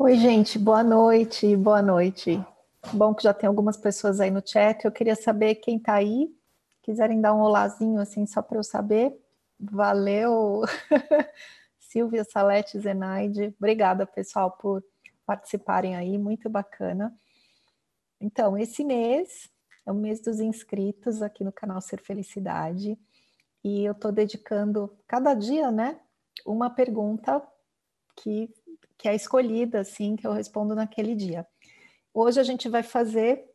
[0.00, 2.40] Oi, gente, boa noite, boa noite.
[2.92, 4.84] Bom que já tem algumas pessoas aí no chat.
[4.84, 6.32] Eu queria saber quem está aí.
[6.82, 9.12] Quiserem dar um olazinho assim, só para eu saber.
[9.58, 10.62] Valeu,
[11.80, 13.52] Silvia Salete Zenaide.
[13.58, 14.84] Obrigada, pessoal, por
[15.26, 17.12] participarem aí, muito bacana.
[18.20, 19.50] Então, esse mês
[19.84, 22.96] é o mês dos inscritos aqui no canal Ser Felicidade.
[23.64, 25.98] E eu estou dedicando cada dia, né,
[26.46, 27.42] uma pergunta
[28.14, 28.48] que
[28.98, 31.46] que é escolhida, assim, que eu respondo naquele dia.
[32.12, 33.48] Hoje a gente vai fazer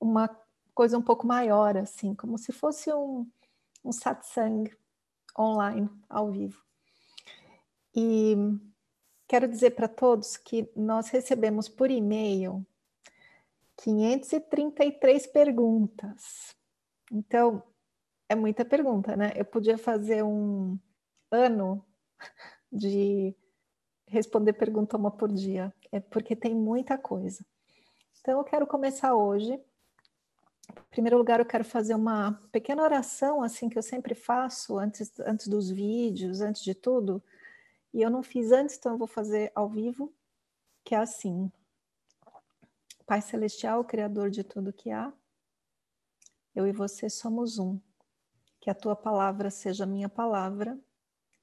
[0.00, 0.28] uma
[0.74, 3.30] coisa um pouco maior, assim, como se fosse um,
[3.84, 4.76] um satsang
[5.38, 6.60] online, ao vivo.
[7.94, 8.36] E
[9.28, 12.66] quero dizer para todos que nós recebemos por e-mail
[13.76, 16.56] 533 perguntas.
[17.12, 17.62] Então,
[18.28, 19.32] é muita pergunta, né?
[19.36, 20.78] Eu podia fazer um
[21.30, 21.84] ano
[22.72, 23.34] de
[24.14, 27.44] responder pergunta uma por dia, é porque tem muita coisa.
[28.20, 29.52] Então, eu quero começar hoje.
[29.52, 35.12] Em primeiro lugar, eu quero fazer uma pequena oração, assim, que eu sempre faço antes,
[35.20, 37.22] antes dos vídeos, antes de tudo.
[37.92, 40.12] E eu não fiz antes, então eu vou fazer ao vivo,
[40.84, 41.50] que é assim.
[43.04, 45.12] Pai Celestial, Criador de tudo que há,
[46.54, 47.78] eu e você somos um.
[48.60, 50.78] Que a tua palavra seja minha palavra,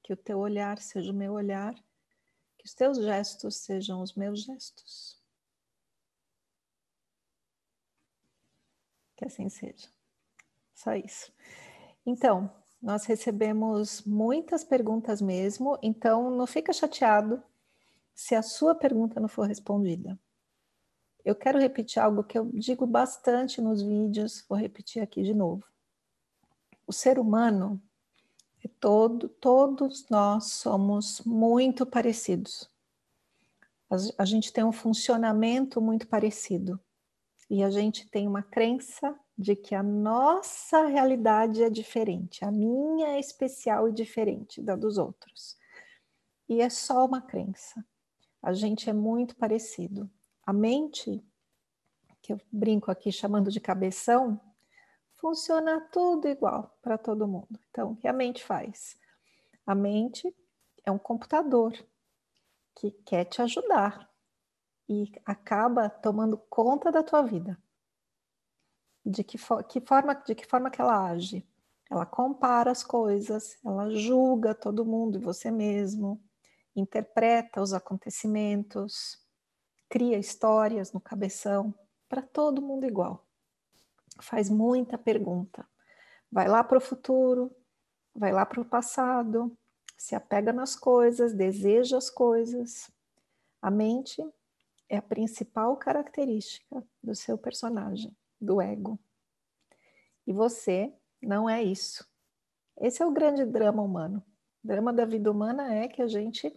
[0.02, 1.74] que o teu olhar seja o meu olhar
[2.62, 5.20] que os teus gestos sejam os meus gestos.
[9.16, 9.88] Que assim seja.
[10.72, 11.32] Só isso.
[12.06, 17.42] Então, nós recebemos muitas perguntas mesmo, então não fica chateado
[18.14, 20.18] se a sua pergunta não for respondida.
[21.24, 25.64] Eu quero repetir algo que eu digo bastante nos vídeos, vou repetir aqui de novo.
[26.86, 27.80] O ser humano
[28.68, 32.70] todo, todos nós somos muito parecidos.
[33.90, 36.80] A, a gente tem um funcionamento muito parecido.
[37.50, 43.08] E a gente tem uma crença de que a nossa realidade é diferente, a minha
[43.08, 45.56] é especial e diferente da dos outros.
[46.48, 47.84] E é só uma crença.
[48.42, 50.10] A gente é muito parecido.
[50.46, 51.22] A mente,
[52.22, 54.40] que eu brinco aqui chamando de cabeção,
[55.22, 57.58] funciona tudo igual para todo mundo.
[57.70, 58.98] Então, o que a mente faz?
[59.64, 60.34] A mente
[60.84, 61.72] é um computador
[62.74, 64.10] que quer te ajudar
[64.88, 67.56] e acaba tomando conta da tua vida.
[69.06, 71.48] De que, for, que forma, de que forma que ela age?
[71.88, 76.20] Ela compara as coisas, ela julga todo mundo e você mesmo,
[76.74, 79.24] interpreta os acontecimentos,
[79.88, 81.72] cria histórias no cabeção
[82.08, 83.24] para todo mundo igual
[84.22, 85.66] faz muita pergunta.
[86.30, 87.54] Vai lá para o futuro,
[88.14, 89.56] vai lá para o passado,
[89.96, 92.90] se apega nas coisas, deseja as coisas.
[93.60, 94.22] A mente
[94.88, 98.98] é a principal característica do seu personagem, do ego.
[100.26, 102.08] E você não é isso.
[102.80, 104.24] Esse é o grande drama humano.
[104.64, 106.52] O drama da vida humana é que a gente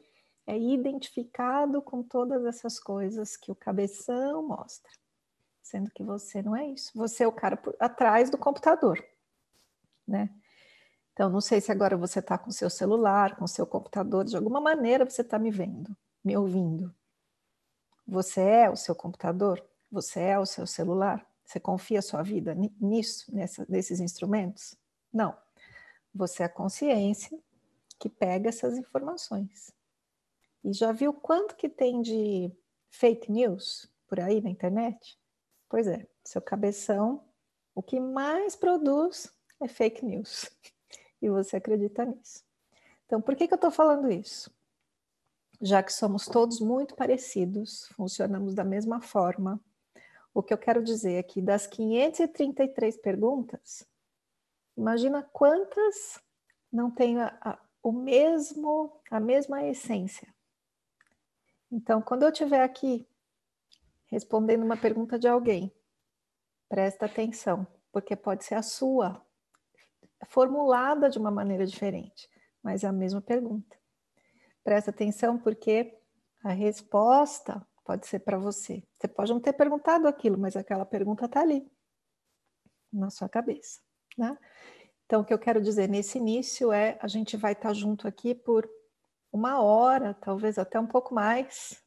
[0.47, 4.91] é identificado com todas essas coisas que o cabeção mostra
[5.65, 6.91] sendo que você não é isso.
[6.93, 9.03] Você é o cara por, atrás do computador,
[10.07, 10.29] né?
[11.11, 14.61] Então, não sei se agora você está com seu celular, com seu computador, de alguma
[14.61, 16.93] maneira você está me vendo, me ouvindo.
[18.07, 19.65] Você é o seu computador?
[19.91, 21.25] Você é o seu celular?
[21.43, 24.75] Você confia a sua vida nisso, nessa, nesses instrumentos?
[25.11, 25.35] Não.
[26.13, 27.35] Você é a consciência
[27.97, 29.71] que pega essas informações.
[30.63, 32.51] E já viu quanto que tem de
[32.91, 35.17] fake news por aí na internet?
[35.75, 37.21] Pois é, seu cabeção,
[37.75, 39.29] o que mais produz
[39.59, 40.49] é fake news.
[41.21, 42.45] E você acredita nisso.
[43.05, 44.49] Então, por que, que eu estou falando isso?
[45.59, 49.59] Já que somos todos muito parecidos, funcionamos da mesma forma,
[50.33, 53.85] o que eu quero dizer é que das 533 perguntas,
[54.77, 56.21] imagina quantas
[56.71, 60.33] não têm a, a, o mesmo, a mesma essência.
[61.69, 63.05] Então, quando eu estiver aqui
[64.07, 65.73] respondendo uma pergunta de alguém.
[66.69, 69.25] Presta atenção, porque pode ser a sua,
[70.27, 72.29] formulada de uma maneira diferente,
[72.63, 73.77] mas é a mesma pergunta.
[74.63, 75.97] Presta atenção porque
[76.43, 78.83] a resposta pode ser para você.
[78.97, 81.69] Você pode não ter perguntado aquilo, mas aquela pergunta está ali,
[82.91, 83.79] na sua cabeça,
[84.17, 84.37] né?
[85.05, 88.07] Então, o que eu quero dizer nesse início é a gente vai estar tá junto
[88.07, 88.67] aqui por
[89.31, 91.79] uma hora, talvez até um pouco mais,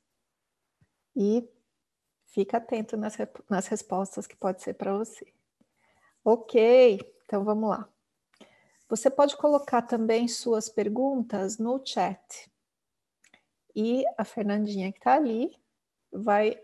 [1.16, 1.48] e
[2.38, 3.16] fica atento nas,
[3.50, 5.26] nas respostas que pode ser para você.
[6.24, 7.88] Ok, então vamos lá.
[8.88, 12.48] Você pode colocar também suas perguntas no chat.
[13.74, 15.50] E a Fernandinha que está ali
[16.12, 16.56] vai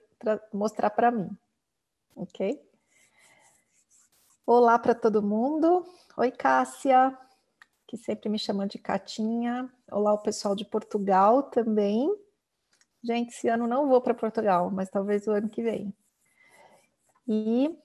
[0.52, 1.36] mostrar para mim,
[2.14, 2.64] ok?
[4.46, 5.84] Olá para todo mundo.
[6.16, 7.18] Oi, Cássia,
[7.84, 9.68] que sempre me chama de Catinha.
[9.90, 12.14] Olá, o pessoal de Portugal também.
[13.04, 15.94] Gente, esse ano não vou para Portugal, mas talvez o ano que vem.
[17.28, 17.78] E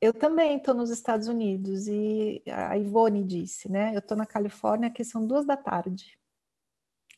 [0.00, 3.94] eu também estou nos Estados Unidos e a Ivone disse, né?
[3.94, 6.18] Eu estou na Califórnia, que são duas da tarde.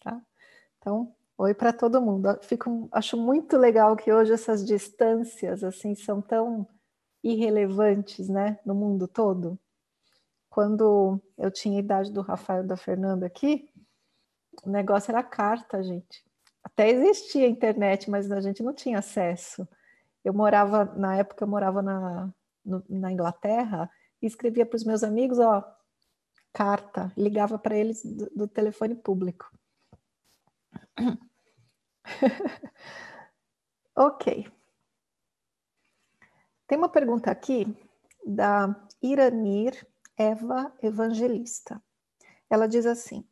[0.02, 0.20] Tá?
[0.78, 2.28] Então, oi para todo mundo.
[2.42, 6.68] Fico, acho muito legal que hoje essas distâncias assim são tão
[7.24, 9.58] irrelevantes, né, no mundo todo.
[10.50, 13.70] Quando eu tinha a idade do Rafael da Fernanda aqui,
[14.62, 16.25] o negócio era carta, gente.
[16.66, 19.68] Até existia internet, mas a gente não tinha acesso.
[20.24, 22.34] Eu morava, na época, eu morava na,
[22.64, 23.88] no, na Inglaterra
[24.20, 25.64] e escrevia para os meus amigos, ó,
[26.52, 29.48] carta, ligava para eles do, do telefone público.
[33.94, 34.50] ok.
[36.66, 37.64] Tem uma pergunta aqui
[38.26, 39.86] da Iranir
[40.18, 41.80] Eva Evangelista.
[42.50, 43.24] Ela diz assim: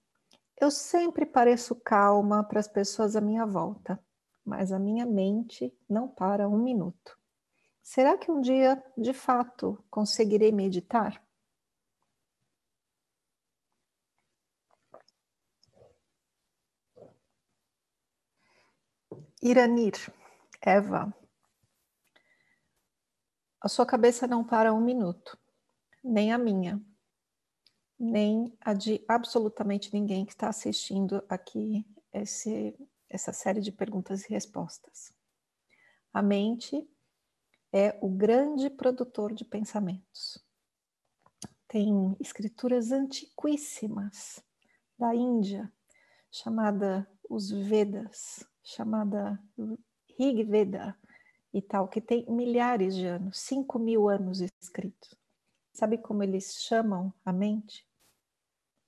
[0.57, 4.03] Eu sempre pareço calma para as pessoas à minha volta,
[4.45, 7.19] mas a minha mente não para um minuto.
[7.83, 11.23] Será que um dia, de fato, conseguirei meditar?
[19.43, 19.95] Iranir,
[20.63, 21.13] Eva,
[23.61, 25.39] a sua cabeça não para um minuto,
[26.03, 26.81] nem a minha,
[27.99, 32.77] nem a de absolutamente ninguém que está assistindo aqui esse,
[33.09, 35.13] essa série de perguntas e respostas.
[36.13, 36.89] A mente
[37.73, 40.39] é o grande produtor de pensamentos.
[41.67, 44.43] Tem escrituras antiquíssimas
[44.99, 45.73] da Índia,
[46.31, 49.43] chamada os Vedas, chamada
[50.17, 50.97] Rig Veda
[51.53, 55.24] e tal, que tem milhares de anos, 5 mil anos escritos.
[55.75, 57.85] Sabe como eles chamam a mente?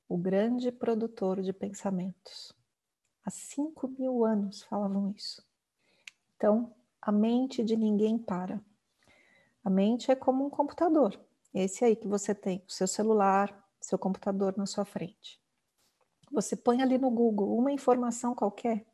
[0.09, 2.55] O grande produtor de pensamentos.
[3.25, 5.45] Há 5 mil anos falavam isso.
[6.37, 6.73] Então,
[7.03, 8.63] a mente de ninguém para.
[9.65, 11.21] A mente é como um computador.
[11.53, 15.43] Esse aí que você tem, o seu celular, seu computador na sua frente.
[16.31, 18.87] Você põe ali no Google uma informação qualquer,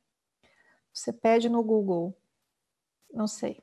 [0.91, 2.17] você pede no Google,
[3.13, 3.63] não sei,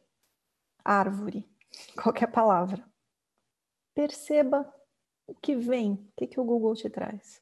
[0.83, 1.49] árvore,
[2.01, 2.88] qualquer palavra.
[3.99, 4.65] Perceba
[5.27, 7.41] o que vem, o que, que o Google te traz.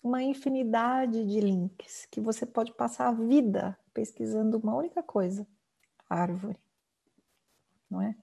[0.00, 5.44] Uma infinidade de links que você pode passar a vida pesquisando uma única coisa:
[6.08, 6.56] árvore.
[7.90, 8.14] Não é?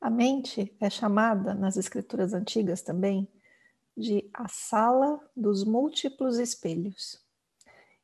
[0.00, 3.28] A mente é chamada nas escrituras antigas também
[3.96, 7.24] de a sala dos múltiplos espelhos.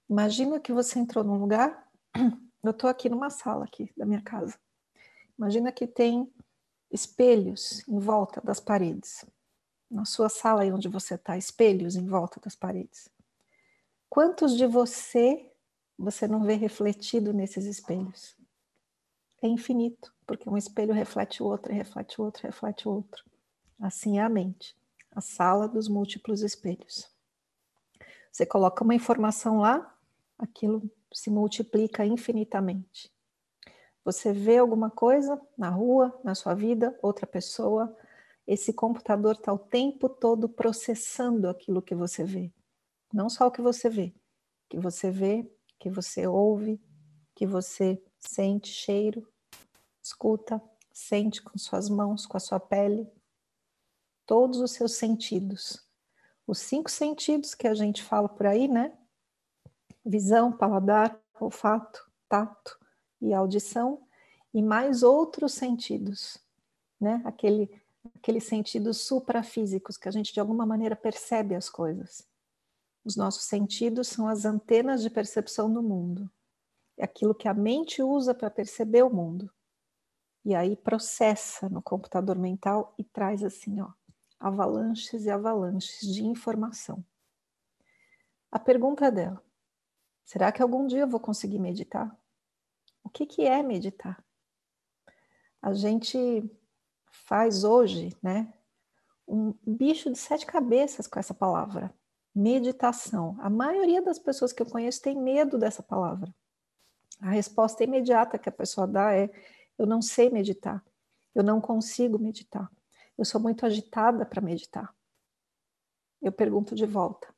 [0.09, 1.85] Imagina que você entrou num lugar
[2.63, 4.57] eu estou aqui numa sala aqui da minha casa.
[5.37, 6.33] Imagina que tem
[6.91, 9.25] espelhos em volta das paredes.
[9.91, 13.09] Na sua sala aí onde você está, espelhos em volta das paredes.
[14.09, 15.47] Quantos de você
[15.99, 18.37] você não vê refletido nesses espelhos?
[19.43, 23.25] É infinito, porque um espelho reflete o outro, reflete o outro, reflete o outro.
[23.79, 24.77] Assim é a mente,
[25.13, 27.11] a sala dos múltiplos espelhos.
[28.31, 29.97] Você coloca uma informação lá,
[30.39, 33.13] aquilo se multiplica infinitamente.
[34.05, 37.95] Você vê alguma coisa na rua, na sua vida, outra pessoa,
[38.47, 42.51] esse computador está o tempo todo processando aquilo que você vê.
[43.13, 44.15] Não só o que você vê,
[44.69, 46.81] que você vê, que você ouve,
[47.35, 49.27] que você sente cheiro,
[50.03, 50.61] escuta,
[50.93, 53.07] sente com suas mãos, com a sua pele,
[54.27, 55.87] todos os seus sentidos.
[56.47, 58.97] Os cinco sentidos que a gente fala por aí, né?
[60.05, 62.80] visão, paladar, olfato, tato
[63.21, 64.03] e audição,
[64.53, 66.39] e mais outros sentidos,
[67.01, 67.23] né?
[67.25, 67.71] Aquele,
[68.17, 72.27] aqueles sentidos suprafísicos que a gente de alguma maneira percebe as coisas.
[73.05, 76.31] Os nossos sentidos são as antenas de percepção do mundo.
[76.97, 79.51] É aquilo que a mente usa para perceber o mundo.
[80.45, 83.91] E aí processa no computador mental e traz assim, ó,
[84.39, 87.05] avalanches e avalanches de informação.
[88.51, 89.43] A pergunta dela:
[90.25, 92.17] Será que algum dia eu vou conseguir meditar?
[93.05, 94.23] O que, que é meditar?
[95.63, 96.43] A gente
[97.11, 98.53] faz hoje, né,
[99.27, 101.95] um bicho de sete cabeças com essa palavra,
[102.35, 103.37] meditação.
[103.41, 106.35] A maioria das pessoas que eu conheço tem medo dessa palavra.
[107.21, 109.31] A resposta imediata que a pessoa dá é:
[109.79, 110.85] eu não sei meditar,
[111.35, 112.71] eu não consigo meditar,
[113.17, 114.95] eu sou muito agitada para meditar.
[116.21, 117.33] Eu pergunto de volta: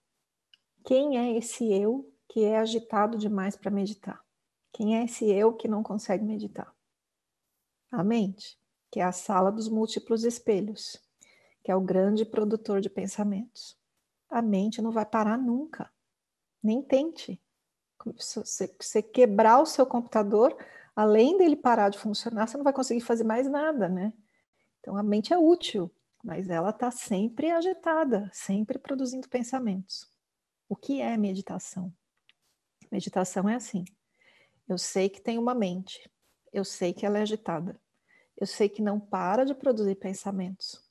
[0.85, 4.25] quem é esse eu que é agitado demais para meditar?
[4.73, 6.75] Quem é esse eu que não consegue meditar?
[7.91, 8.59] A mente,
[8.91, 10.99] que é a sala dos múltiplos espelhos,
[11.63, 13.79] que é o grande produtor de pensamentos.
[14.31, 15.93] A mente não vai parar nunca.
[16.63, 17.41] Nem tente.
[18.19, 20.57] Se você quebrar o seu computador,
[20.97, 24.13] além dele parar de funcionar, você não vai conseguir fazer mais nada, né?
[24.81, 25.91] Então a mente é útil,
[26.25, 30.11] mas ela está sempre agitada, sempre produzindo pensamentos.
[30.69, 31.93] O que é meditação?
[32.91, 33.85] Meditação é assim:
[34.73, 36.11] eu sei que tem uma mente,
[36.51, 37.79] eu sei que ela é agitada,
[38.37, 40.83] eu sei que não para de produzir pensamentos,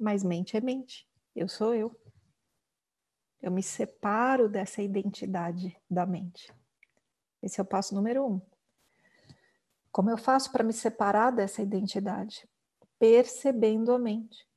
[0.00, 1.06] mas mente é mente,
[1.36, 1.94] eu sou eu.
[3.40, 6.52] Eu me separo dessa identidade da mente.
[7.42, 8.40] Esse é o passo número um.
[9.92, 12.48] Como eu faço para me separar dessa identidade?
[12.98, 14.48] Percebendo a mente.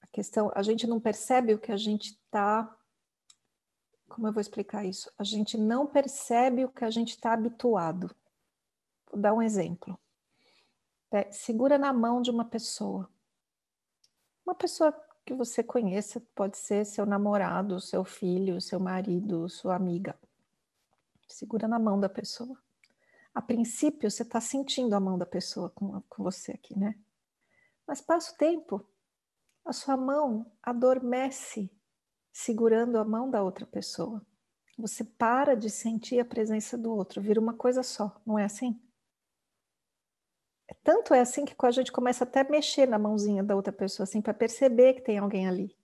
[0.00, 2.77] A questão, a gente não percebe o que a gente está.
[4.08, 5.12] Como eu vou explicar isso?
[5.18, 8.14] A gente não percebe o que a gente está habituado.
[9.10, 9.98] Vou dar um exemplo.
[11.30, 13.08] segura na mão de uma pessoa.
[14.44, 14.92] Uma pessoa
[15.24, 20.18] que você conheça, pode ser seu namorado, seu filho, seu marido, sua amiga.
[21.28, 22.58] Segura na mão da pessoa.
[23.34, 26.98] A princípio, você está sentindo a mão da pessoa com, com você aqui, né?
[27.86, 28.84] Mas passa o tempo,
[29.64, 31.70] a sua mão adormece
[32.32, 34.24] segurando a mão da outra pessoa.
[34.78, 38.80] Você para de sentir a presença do outro, vira uma coisa só, não é assim?
[40.84, 44.04] Tanto é assim que a gente começa até a mexer na mãozinha da outra pessoa,
[44.04, 45.76] assim, para perceber que tem alguém ali.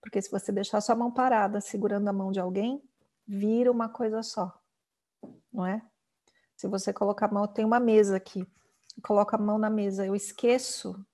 [0.00, 2.82] Porque se você deixar sua mão parada, segurando a mão de alguém,
[3.26, 4.60] vira uma coisa só,
[5.52, 5.82] não é?
[6.56, 8.46] Se você colocar a mão, tem uma mesa aqui,
[9.02, 11.04] coloca a mão na mesa, eu esqueço,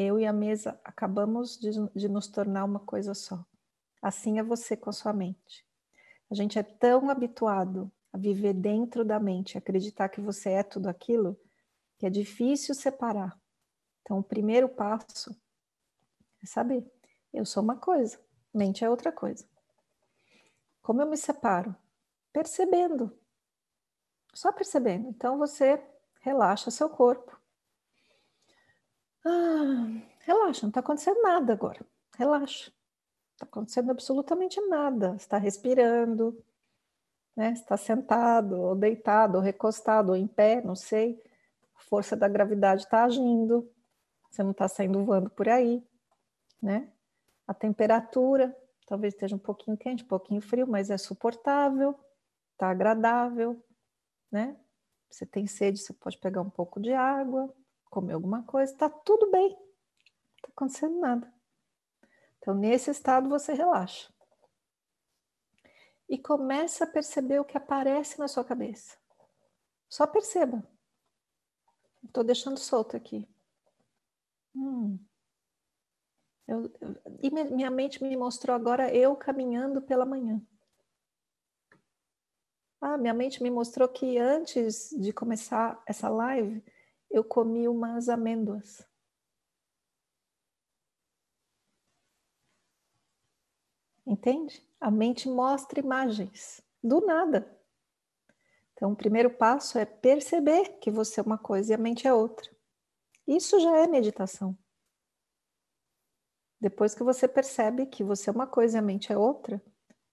[0.00, 3.44] eu e a mesa acabamos de, de nos tornar uma coisa só.
[4.00, 5.66] Assim é você com a sua mente.
[6.30, 10.88] A gente é tão habituado a viver dentro da mente, acreditar que você é tudo
[10.88, 11.36] aquilo,
[11.98, 13.36] que é difícil separar.
[14.02, 15.36] Então, o primeiro passo
[16.40, 16.86] é saber:
[17.34, 18.20] eu sou uma coisa,
[18.54, 19.44] mente é outra coisa.
[20.80, 21.74] Como eu me separo?
[22.32, 23.18] Percebendo.
[24.32, 25.08] Só percebendo.
[25.08, 25.84] Então, você
[26.20, 27.37] relaxa seu corpo.
[29.24, 29.86] Ah,
[30.20, 31.84] relaxa, não está acontecendo nada agora.
[32.16, 32.70] Relaxa.
[32.70, 35.14] Não está acontecendo absolutamente nada.
[35.16, 36.42] Está respirando,
[37.36, 37.52] né?
[37.52, 41.22] Está sentado, ou deitado, ou recostado, ou em pé, não sei.
[41.76, 43.70] A força da gravidade está agindo.
[44.30, 45.82] Você não está saindo voando por aí,
[46.60, 46.92] né?
[47.46, 48.54] A temperatura
[48.88, 51.94] talvez esteja um pouquinho quente, um pouquinho frio, mas é suportável,
[52.52, 53.62] está agradável,
[54.32, 54.56] né?
[55.10, 57.54] Você tem sede, você pode pegar um pouco de água,
[57.88, 59.56] comer alguma coisa, está tudo bem, não
[60.36, 61.32] está acontecendo nada.
[62.38, 64.12] Então, nesse estado, você relaxa
[66.08, 68.96] e comece a perceber o que aparece na sua cabeça.
[69.88, 70.66] Só perceba.
[72.02, 73.28] Estou deixando solto aqui.
[74.54, 74.98] Hum.
[76.46, 80.40] Eu, eu, e minha mente me mostrou agora eu caminhando pela manhã.
[82.80, 86.64] Ah, minha mente me mostrou que antes de começar essa live,
[87.10, 88.86] eu comi umas amêndoas.
[94.06, 94.66] Entende?
[94.80, 97.54] A mente mostra imagens do nada.
[98.72, 102.14] Então, o primeiro passo é perceber que você é uma coisa e a mente é
[102.14, 102.48] outra.
[103.26, 104.56] Isso já é meditação.
[106.60, 109.62] Depois que você percebe que você é uma coisa e a mente é outra,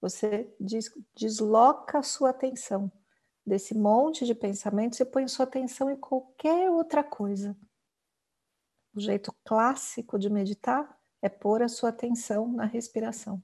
[0.01, 2.91] você des desloca a sua atenção
[3.45, 7.55] desse monte de pensamentos e põe sua atenção em qualquer outra coisa.
[8.93, 13.43] O jeito clássico de meditar é pôr a sua atenção na respiração.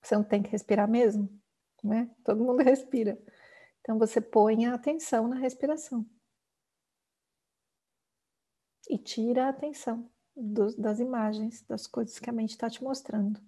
[0.00, 1.28] Você não tem que respirar mesmo,
[1.82, 2.10] né?
[2.24, 3.20] Todo mundo respira.
[3.80, 6.08] Então você põe a atenção na respiração.
[8.88, 10.10] E tira a atenção
[10.78, 13.40] das imagens, das coisas que a mente está te mostrando.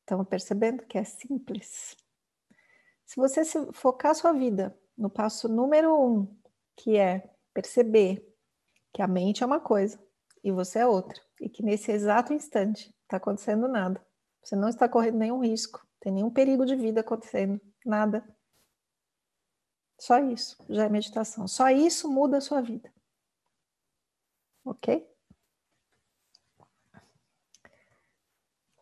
[0.00, 1.96] Estão percebendo que é simples?
[3.04, 6.36] Se você se focar sua vida no passo número um,
[6.76, 8.26] que é perceber
[8.92, 10.02] que a mente é uma coisa
[10.42, 14.04] e você é outra, e que nesse exato instante está acontecendo nada,
[14.42, 18.26] você não está correndo nenhum risco, tem nenhum perigo de vida acontecendo, nada.
[19.98, 21.46] Só isso já é meditação.
[21.46, 22.92] Só isso muda a sua vida.
[24.64, 25.08] Ok?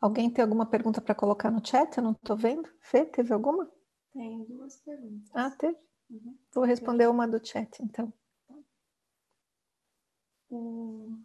[0.01, 1.99] Alguém tem alguma pergunta para colocar no chat?
[1.99, 2.67] Eu não estou vendo.
[2.81, 3.71] Fê, teve alguma?
[4.13, 5.31] Tem duas perguntas.
[5.35, 5.79] Ah, teve?
[6.11, 6.37] Uhum.
[6.53, 8.13] Vou responder uma do chat, então.
[10.51, 11.25] Hum.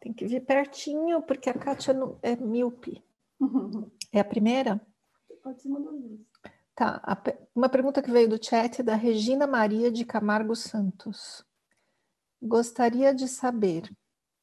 [0.00, 3.02] Tem que vir pertinho, porque a Kátia é míope.
[4.12, 4.80] É a primeira?
[5.42, 5.94] Pode ser uma das
[6.74, 7.00] Tá,
[7.54, 11.46] uma pergunta que veio do chat é da Regina Maria de Camargo Santos.
[12.42, 13.96] Gostaria de saber,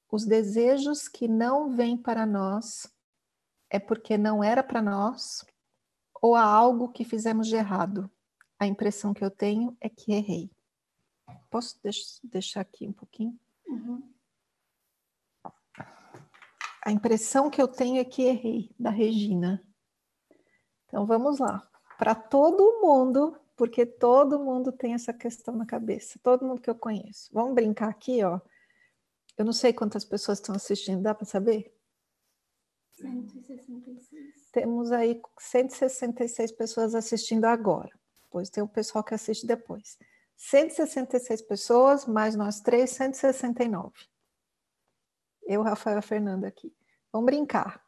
[0.10, 2.88] os desejos que não vêm para nós
[3.70, 5.46] é porque não era para nós
[6.22, 8.10] ou há algo que fizemos de errado?
[8.58, 10.50] A impressão que eu tenho é que errei.
[11.50, 11.78] Posso
[12.24, 13.38] deixar aqui um pouquinho?
[13.68, 14.10] Uhum.
[16.86, 19.62] A impressão que eu tenho é que errei, da Regina.
[20.88, 21.71] Então vamos lá
[22.02, 26.74] para todo mundo, porque todo mundo tem essa questão na cabeça, todo mundo que eu
[26.74, 27.30] conheço.
[27.32, 28.42] Vamos brincar aqui, ó.
[29.38, 31.72] Eu não sei quantas pessoas estão assistindo, dá para saber?
[32.94, 34.50] 166.
[34.52, 37.92] Temos aí 166 pessoas assistindo agora.
[38.32, 40.00] Pois tem o pessoal que assiste depois.
[40.38, 43.92] 166 pessoas, mais nós três, 169.
[45.44, 46.76] Eu, Rafael e Fernanda aqui.
[47.14, 47.86] Vamos brincar.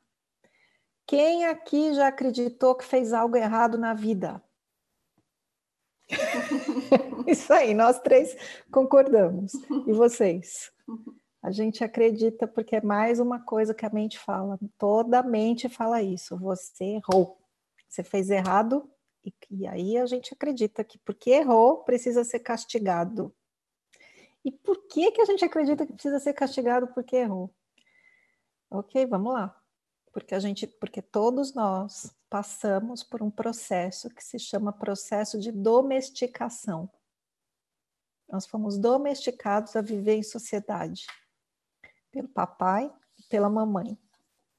[1.05, 4.41] Quem aqui já acreditou que fez algo errado na vida?
[7.27, 8.35] Isso aí, nós três
[8.71, 9.53] concordamos.
[9.85, 10.71] E vocês?
[11.41, 14.57] A gente acredita porque é mais uma coisa que a mente fala.
[14.77, 16.37] Toda mente fala isso.
[16.37, 17.37] Você errou.
[17.89, 18.89] Você fez errado.
[19.25, 23.33] E, e aí a gente acredita que porque errou, precisa ser castigado.
[24.45, 27.53] E por que, que a gente acredita que precisa ser castigado porque errou?
[28.69, 29.62] Ok, vamos lá
[30.13, 35.51] porque a gente, porque todos nós passamos por um processo que se chama processo de
[35.51, 36.89] domesticação.
[38.29, 41.07] Nós fomos domesticados a viver em sociedade
[42.11, 43.97] pelo papai e pela mamãe,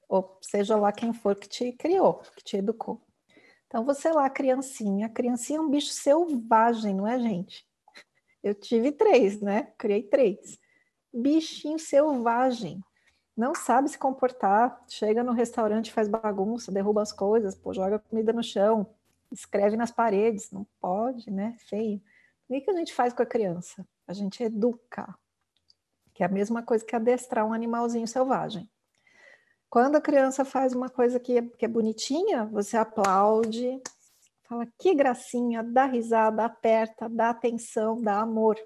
[0.09, 3.01] ou seja lá quem for que te criou, que te educou.
[3.67, 7.65] Então você lá, criancinha, criancinha é um bicho selvagem, não é, gente?
[8.43, 9.73] Eu tive três, né?
[9.77, 10.59] Criei três.
[11.13, 12.83] Bichinho selvagem
[13.35, 18.31] não sabe se comportar, chega no restaurante, faz bagunça, derruba as coisas, pô, joga comida
[18.31, 18.87] no chão,
[19.31, 21.57] escreve nas paredes, não pode, né?
[21.59, 22.01] Feio.
[22.47, 23.85] O que a gente faz com a criança?
[24.07, 25.13] A gente educa,
[26.13, 28.69] que é a mesma coisa que adestrar um animalzinho selvagem.
[29.69, 33.81] Quando a criança faz uma coisa que é, que é bonitinha, você aplaude,
[34.43, 38.57] fala que gracinha, dá risada, aperta, dá atenção, dá amor.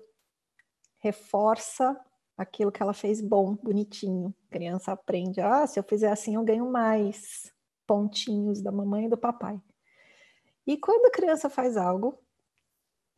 [1.00, 2.00] Reforça
[2.40, 4.34] aquilo que ela fez bom, bonitinho.
[4.48, 7.54] A criança aprende, ah, se eu fizer assim eu ganho mais
[7.86, 9.62] pontinhos da mamãe e do papai.
[10.66, 12.18] E quando a criança faz algo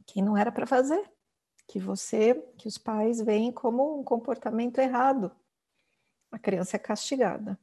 [0.07, 1.07] que não era para fazer,
[1.67, 5.31] que você, que os pais veem como um comportamento errado,
[6.31, 7.59] a criança é castigada.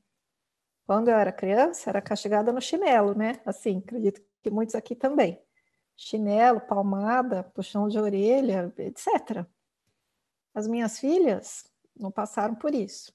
[0.87, 3.41] Quando eu era criança, era castigada no chinelo, né?
[3.45, 5.43] Assim, acredito que muitos aqui também.
[5.97, 9.45] Chinelo, palmada, puxão de orelha, etc.
[10.59, 13.15] As minhas filhas não passaram por isso.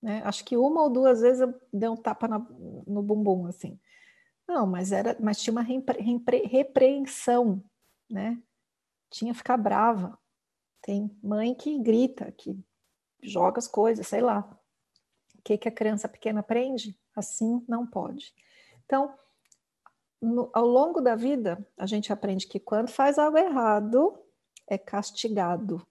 [0.00, 0.22] Né?
[0.24, 3.80] Acho que uma ou duas vezes eu dei um tapa na, no bumbum, assim.
[4.46, 7.64] Não, mas era, mas tinha uma repre, repre, repreensão,
[8.08, 8.40] né?
[9.10, 10.16] Tinha que ficar brava.
[10.80, 12.56] Tem mãe que grita, que
[13.20, 14.48] joga as coisas, sei lá.
[15.36, 16.96] O que, que a criança pequena aprende?
[17.16, 18.32] Assim não pode.
[18.84, 19.12] Então,
[20.22, 24.16] no, ao longo da vida, a gente aprende que quando faz algo errado,
[24.68, 25.84] é castigado.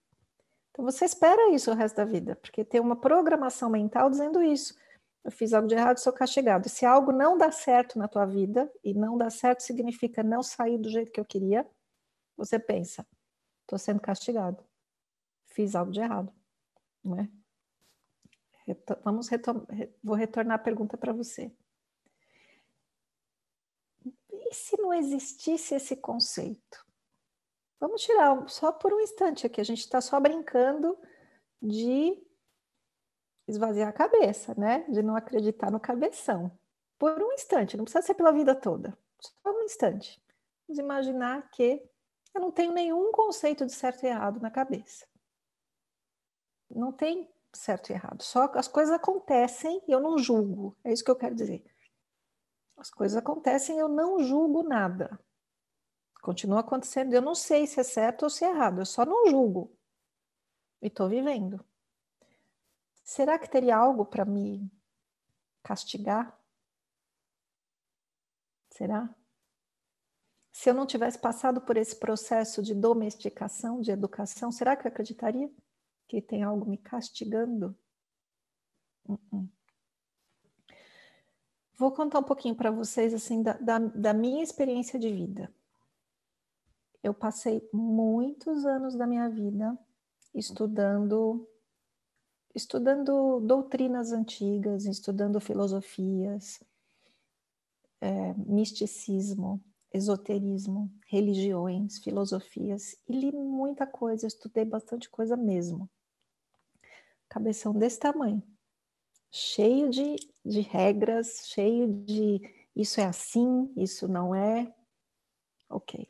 [0.74, 4.76] Então você espera isso o resto da vida, porque tem uma programação mental dizendo isso.
[5.22, 6.66] Eu fiz algo de errado, sou castigado.
[6.66, 10.42] E se algo não dá certo na tua vida, e não dá certo significa não
[10.42, 11.64] sair do jeito que eu queria,
[12.36, 13.06] você pensa,
[13.62, 14.64] estou sendo castigado.
[15.46, 16.32] Fiz algo de errado,
[17.04, 17.28] não é?
[19.04, 19.64] Vamos retom
[20.02, 21.52] vou retornar a pergunta para você.
[24.32, 26.83] E se não existisse esse conceito?
[27.84, 30.98] Vamos tirar só por um instante aqui, a gente está só brincando
[31.60, 32.18] de
[33.46, 34.86] esvaziar a cabeça, né?
[34.88, 36.50] De não acreditar no cabeção.
[36.98, 40.18] Por um instante, não precisa ser pela vida toda, só um instante.
[40.66, 41.86] Vamos imaginar que
[42.34, 45.06] eu não tenho nenhum conceito de certo e errado na cabeça.
[46.70, 50.74] Não tem certo e errado, só as coisas acontecem e eu não julgo.
[50.82, 51.62] É isso que eu quero dizer.
[52.78, 55.20] As coisas acontecem e eu não julgo nada.
[56.24, 57.12] Continua acontecendo.
[57.12, 59.70] Eu não sei se é certo ou se é errado, eu só não julgo.
[60.80, 61.62] E estou vivendo.
[63.04, 64.72] será que teria algo para me
[65.62, 66.34] castigar?
[68.70, 69.14] Será?
[70.50, 74.90] Se eu não tivesse passado por esse processo de domesticação, de educação, será que eu
[74.90, 75.52] acreditaria
[76.08, 77.76] que tem algo me castigando?
[79.06, 79.48] Uh -uh.
[81.74, 85.52] Vou contar um pouquinho para vocês assim da, da, da minha experiência de vida.
[87.04, 89.78] Eu passei muitos anos da minha vida
[90.34, 91.46] estudando
[92.54, 96.62] estudando doutrinas antigas, estudando filosofias,
[98.00, 99.62] é, misticismo,
[99.92, 105.90] esoterismo, religiões, filosofias, e li muita coisa, estudei bastante coisa mesmo.
[107.28, 108.42] Cabeção desse tamanho,
[109.30, 112.40] cheio de, de regras, cheio de
[112.74, 114.72] isso é assim, isso não é.
[115.68, 116.08] Ok.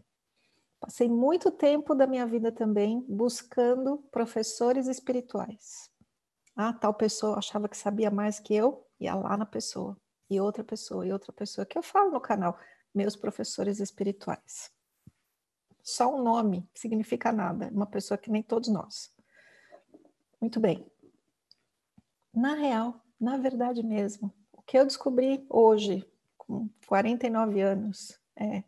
[0.85, 5.91] Passei muito tempo da minha vida também buscando professores espirituais.
[6.55, 9.97] Ah, tal pessoa achava que sabia mais que eu, ia lá na pessoa,
[10.29, 12.59] e outra pessoa, e outra pessoa, que eu falo no canal,
[12.95, 14.71] meus professores espirituais.
[15.83, 19.11] Só um nome significa nada, uma pessoa que nem todos nós.
[20.39, 20.87] Muito bem.
[22.31, 28.65] Na real, na verdade mesmo, o que eu descobri hoje, com 49 anos, é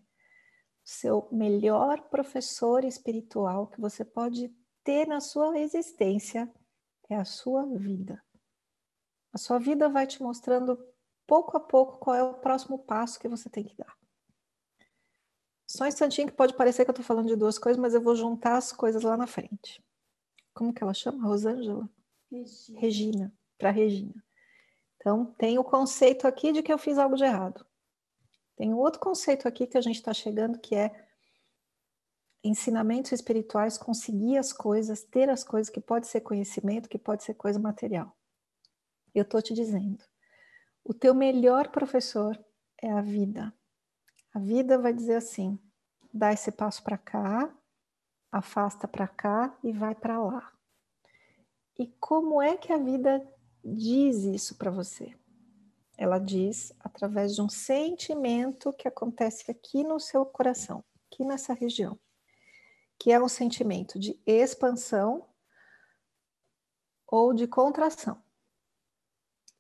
[0.86, 6.48] seu melhor professor espiritual que você pode ter na sua existência
[7.10, 8.22] é a sua vida.
[9.32, 10.78] A sua vida vai te mostrando
[11.26, 13.92] pouco a pouco qual é o próximo passo que você tem que dar.
[15.66, 18.00] Só um instantinho que pode parecer que eu estou falando de duas coisas, mas eu
[18.00, 19.84] vou juntar as coisas lá na frente.
[20.54, 21.26] Como que ela chama?
[21.26, 21.90] Rosângela?
[22.30, 22.80] Regina.
[22.80, 24.24] Regina, para Regina.
[24.96, 27.66] Então, tem o conceito aqui de que eu fiz algo de errado.
[28.56, 31.06] Tem um outro conceito aqui que a gente está chegando, que é
[32.42, 37.34] ensinamentos espirituais, conseguir as coisas, ter as coisas, que pode ser conhecimento, que pode ser
[37.34, 38.16] coisa material.
[39.14, 40.02] Eu estou te dizendo,
[40.84, 42.38] o teu melhor professor
[42.80, 43.52] é a vida.
[44.32, 45.58] A vida vai dizer assim:
[46.12, 47.54] dá esse passo para cá,
[48.30, 50.52] afasta para cá e vai para lá.
[51.78, 53.26] E como é que a vida
[53.62, 55.14] diz isso para você?
[55.96, 61.98] Ela diz através de um sentimento que acontece aqui no seu coração, aqui nessa região,
[62.98, 65.26] que é um sentimento de expansão
[67.06, 68.22] ou de contração.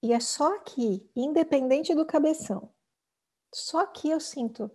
[0.02, 2.70] E é só aqui, independente do cabeção.
[3.52, 4.70] Só aqui eu sinto.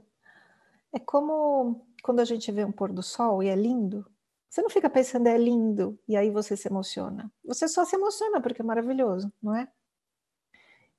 [0.92, 4.06] É como quando a gente vê um pôr do sol e é lindo.
[4.50, 7.32] Você não fica pensando é lindo e aí você se emociona.
[7.46, 9.72] Você só se emociona porque é maravilhoso, não é?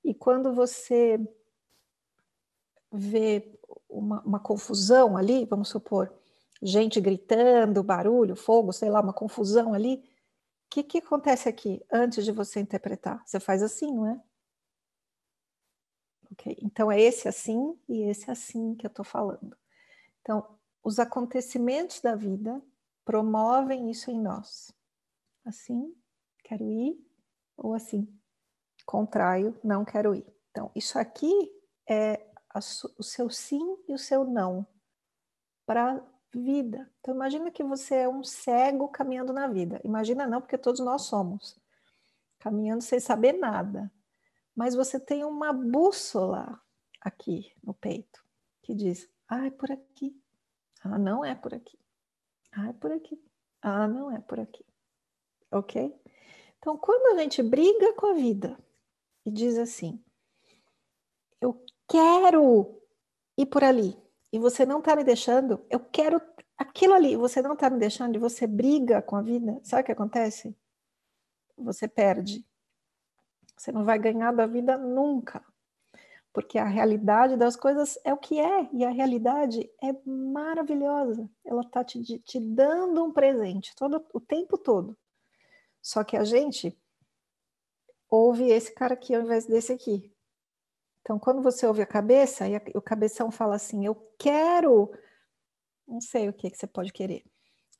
[0.04, 1.18] E quando você
[2.90, 6.12] vê uma, uma, confusão ali, vamos supor,
[6.60, 10.00] gente gritando, barulho, fogo, sei lá, uma confusão ali, o
[10.70, 13.22] que, que acontece aqui antes de você interpretar?
[13.26, 14.20] Você faz assim, não é?
[16.32, 19.56] Ok, então é esse assim e esse assim que eu estou falando.
[20.22, 22.62] Então, os acontecimentos da vida
[23.04, 24.72] promovem isso em nós.
[25.44, 25.94] Assim,
[26.42, 26.98] quero ir,
[27.56, 28.08] ou assim,
[28.84, 30.26] contraio, não quero ir.
[30.50, 31.50] Então, isso aqui
[31.88, 32.26] é
[32.98, 34.66] o seu sim e o seu não
[35.64, 36.02] para a
[36.34, 36.90] vida.
[37.00, 39.80] Então, imagina que você é um cego caminhando na vida.
[39.84, 41.58] Imagina não, porque todos nós somos.
[42.38, 43.90] Caminhando sem saber nada.
[44.54, 46.60] Mas você tem uma bússola
[47.00, 48.22] aqui no peito
[48.62, 50.14] que diz: ah, é por aqui.
[50.82, 51.78] Ah, não é por aqui.
[52.52, 53.22] Ah, é por aqui.
[53.62, 54.64] Ah, não é por aqui.
[55.50, 55.94] Ok?
[56.58, 58.58] Então, quando a gente briga com a vida,
[59.24, 60.02] e diz assim:
[61.40, 62.80] Eu quero
[63.36, 63.96] ir por ali,
[64.32, 66.20] e você não está me deixando, eu quero
[66.56, 69.86] aquilo ali, você não está me deixando, e você briga com a vida, sabe o
[69.86, 70.56] que acontece?
[71.56, 72.44] Você perde.
[73.56, 75.44] Você não vai ganhar da vida nunca.
[76.32, 81.28] Porque a realidade das coisas é o que é, e a realidade é maravilhosa.
[81.44, 84.96] Ela está te, te dando um presente todo, o tempo todo.
[85.82, 86.76] Só que a gente
[88.12, 90.12] ouve esse cara aqui ao invés desse aqui.
[91.00, 94.92] Então, quando você ouve a cabeça, e a, o cabeção fala assim: Eu quero,
[95.88, 97.24] não sei o que, que você pode querer,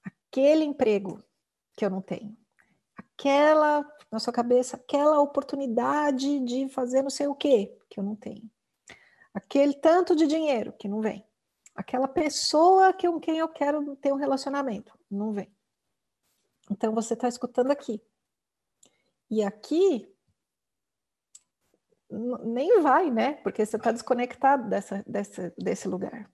[0.03, 1.23] aquele emprego
[1.77, 2.37] que eu não tenho,
[2.97, 8.17] aquela, na sua cabeça, aquela oportunidade de fazer não sei o que que eu não
[8.17, 8.51] tenho,
[9.35, 11.25] aquele tanto de dinheiro que não vem,
[11.75, 15.55] aquela pessoa que, com quem eu quero ter um relacionamento, não vem.
[16.71, 18.03] Então, você está escutando aqui.
[19.31, 20.12] E aqui
[22.45, 23.35] nem vai, né?
[23.35, 26.31] Porque você está desconectado dessa, dessa, desse lugar.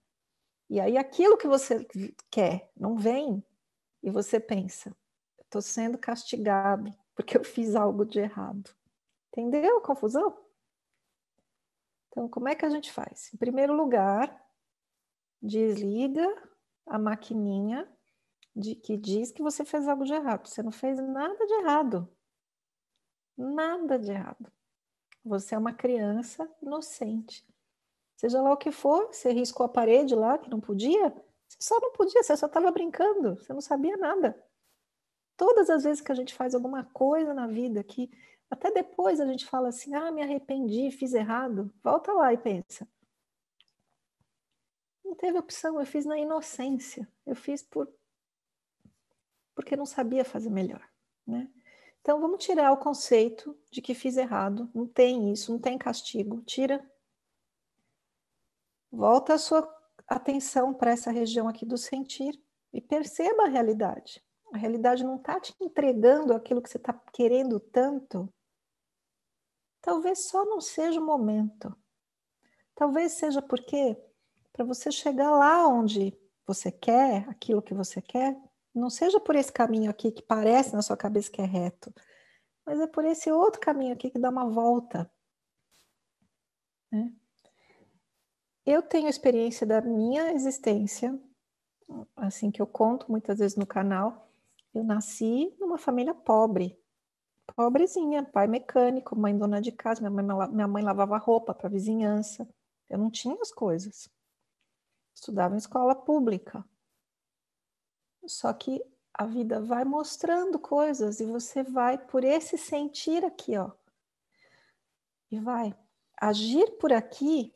[0.68, 1.86] E aí aquilo que você
[2.30, 3.44] quer não vem,
[4.02, 4.94] e você pensa,
[5.40, 8.70] estou sendo castigado porque eu fiz algo de errado.
[9.32, 10.38] Entendeu a confusão?
[12.08, 13.32] Então, como é que a gente faz?
[13.34, 14.44] Em primeiro lugar,
[15.42, 16.26] desliga
[16.86, 17.88] a maquininha
[18.54, 20.46] de que diz que você fez algo de errado.
[20.46, 22.16] Você não fez nada de errado.
[23.36, 24.52] Nada de errado.
[25.24, 27.46] Você é uma criança inocente.
[28.16, 31.10] Seja lá o que for, você riscou a parede lá que não podia,
[31.48, 34.36] você só não podia, você só estava brincando, você não sabia nada.
[35.36, 38.10] Todas as vezes que a gente faz alguma coisa na vida que
[38.50, 42.88] até depois a gente fala assim: ah, me arrependi, fiz errado, volta lá e pensa.
[45.04, 47.88] Não teve opção, eu fiz na inocência, eu fiz por
[49.54, 50.88] porque não sabia fazer melhor,
[51.26, 51.50] né?
[52.08, 56.40] Então vamos tirar o conceito de que fiz errado, não tem isso, não tem castigo,
[56.40, 56.82] tira.
[58.90, 59.68] Volta a sua
[60.06, 62.42] atenção para essa região aqui do sentir
[62.72, 64.24] e perceba a realidade.
[64.54, 68.32] A realidade não está te entregando aquilo que você está querendo tanto.
[69.82, 71.76] Talvez só não seja o momento.
[72.74, 74.02] Talvez seja porque,
[74.50, 78.34] para você chegar lá onde você quer, aquilo que você quer,
[78.74, 81.92] não seja por esse caminho aqui que parece na sua cabeça que é reto,
[82.64, 85.10] mas é por esse outro caminho aqui que dá uma volta.
[86.92, 87.12] Né?
[88.64, 91.18] Eu tenho experiência da minha existência,
[92.14, 94.30] assim que eu conto muitas vezes no canal.
[94.74, 96.78] Eu nasci numa família pobre,
[97.54, 101.70] pobrezinha, pai mecânico, mãe dona de casa, minha mãe, minha mãe lavava roupa para a
[101.70, 102.46] vizinhança.
[102.88, 104.10] Eu não tinha as coisas.
[105.14, 106.64] Estudava em escola pública.
[108.28, 113.72] Só que a vida vai mostrando coisas e você vai por esse sentir aqui, ó.
[115.30, 115.74] E vai
[116.20, 117.52] agir por aqui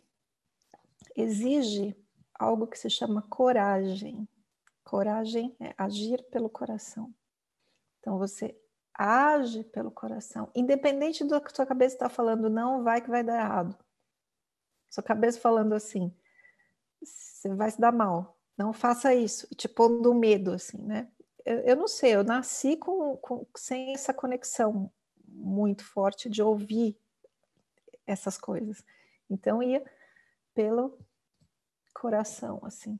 [1.14, 1.96] exige
[2.34, 4.28] algo que se chama coragem.
[4.84, 7.14] Coragem é agir pelo coração.
[8.00, 8.58] Então você
[8.94, 13.40] age pelo coração, independente do que sua cabeça está falando, não vai que vai dar
[13.40, 13.76] errado.
[14.90, 16.14] Sua cabeça falando assim,
[17.02, 21.08] você vai se dar mal, não faça isso, te pondo medo, assim, né?
[21.44, 24.90] Eu, eu não sei, eu nasci com, com, sem essa conexão
[25.26, 26.96] muito forte de ouvir
[28.06, 28.84] essas coisas.
[29.28, 29.84] Então ia
[30.54, 30.96] pelo
[31.92, 32.98] coração, assim.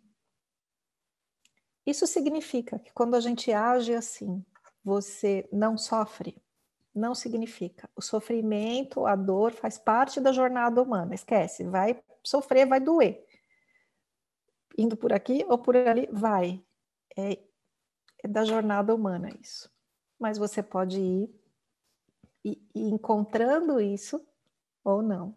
[1.87, 4.45] Isso significa que quando a gente age assim,
[4.85, 6.37] você não sofre?
[6.93, 7.89] Não significa.
[7.95, 11.15] O sofrimento, a dor faz parte da jornada humana.
[11.15, 13.25] Esquece, vai sofrer, vai doer.
[14.77, 16.65] Indo por aqui ou por ali, vai.
[17.17, 17.39] É,
[18.23, 19.71] é da jornada humana isso.
[20.19, 21.43] Mas você pode ir
[22.45, 24.25] e, e encontrando isso
[24.85, 25.37] ou não.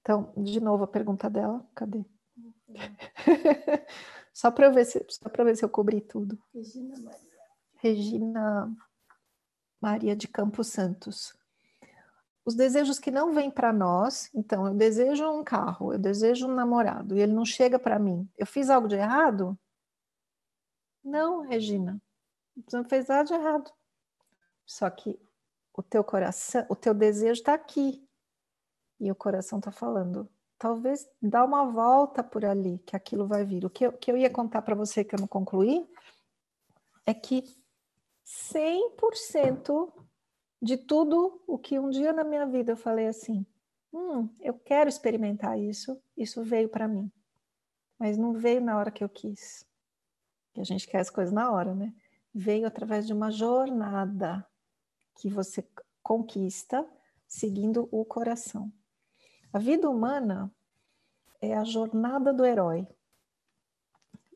[0.00, 2.04] Então, de novo a pergunta dela, cadê?
[4.32, 6.38] só para ver se só para ver se eu cobri tudo.
[6.54, 7.38] Regina Maria.
[7.76, 8.76] Regina
[9.80, 11.34] Maria de Campos Santos.
[12.50, 16.52] Os desejos que não vêm para nós, então eu desejo um carro, eu desejo um
[16.52, 18.28] namorado e ele não chega para mim.
[18.36, 19.56] Eu fiz algo de errado?
[21.04, 22.02] Não, Regina.
[22.56, 23.70] Você não fez nada de errado.
[24.66, 25.16] Só que
[25.72, 28.04] o teu coração, o teu desejo está aqui.
[28.98, 33.64] E o coração está falando, talvez dá uma volta por ali, que aquilo vai vir.
[33.64, 35.88] O que eu, que eu ia contar para você que eu não concluí
[37.06, 37.44] é que
[38.26, 40.09] 100%
[40.60, 43.46] de tudo o que um dia na minha vida eu falei assim,
[43.92, 47.10] hum, eu quero experimentar isso, isso veio para mim.
[47.98, 49.66] Mas não veio na hora que eu quis.
[50.52, 51.94] Que a gente quer as coisas na hora, né?
[52.34, 54.46] Veio através de uma jornada
[55.16, 55.66] que você
[56.02, 56.86] conquista
[57.26, 58.72] seguindo o coração.
[59.52, 60.52] A vida humana
[61.40, 62.86] é a jornada do herói.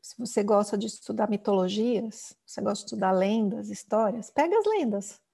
[0.01, 5.24] Se você gosta de estudar mitologias, você gosta de estudar lendas, histórias, pega as lendas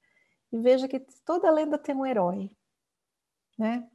[0.51, 2.51] e veja que toda lenda tem um herói.
[3.57, 3.89] Né?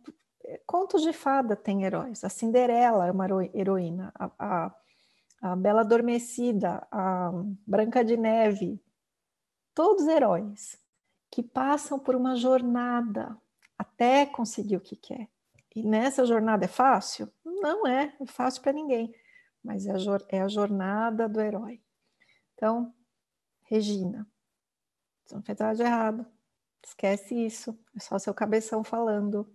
[0.66, 2.24] Contos de fada têm heróis.
[2.24, 4.12] A Cinderela é uma heroína.
[4.14, 4.74] A, a,
[5.42, 7.30] a Bela Adormecida, a
[7.66, 8.82] Branca de Neve,
[9.74, 10.80] todos heróis
[11.30, 13.36] que passam por uma jornada
[13.78, 15.28] até conseguir o que quer.
[15.74, 17.30] E nessa jornada é fácil?
[17.44, 19.14] Não é, é fácil para ninguém,
[19.62, 19.96] mas é a,
[20.30, 21.82] é a jornada do herói.
[22.54, 22.94] Então,
[23.64, 24.26] Regina,
[25.26, 26.26] você não fez nada de errado,
[26.86, 29.46] esquece isso, é só seu cabeção falando.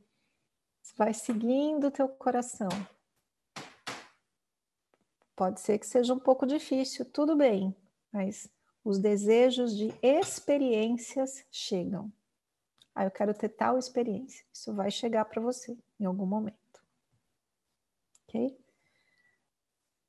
[0.81, 2.69] Você vai seguindo o teu coração.
[5.35, 7.75] Pode ser que seja um pouco difícil, tudo bem,
[8.11, 8.49] mas
[8.83, 12.11] os desejos de experiências chegam.
[12.93, 14.45] Ah, eu quero ter tal experiência.
[14.51, 16.57] Isso vai chegar para você em algum momento.
[18.27, 18.59] Ok?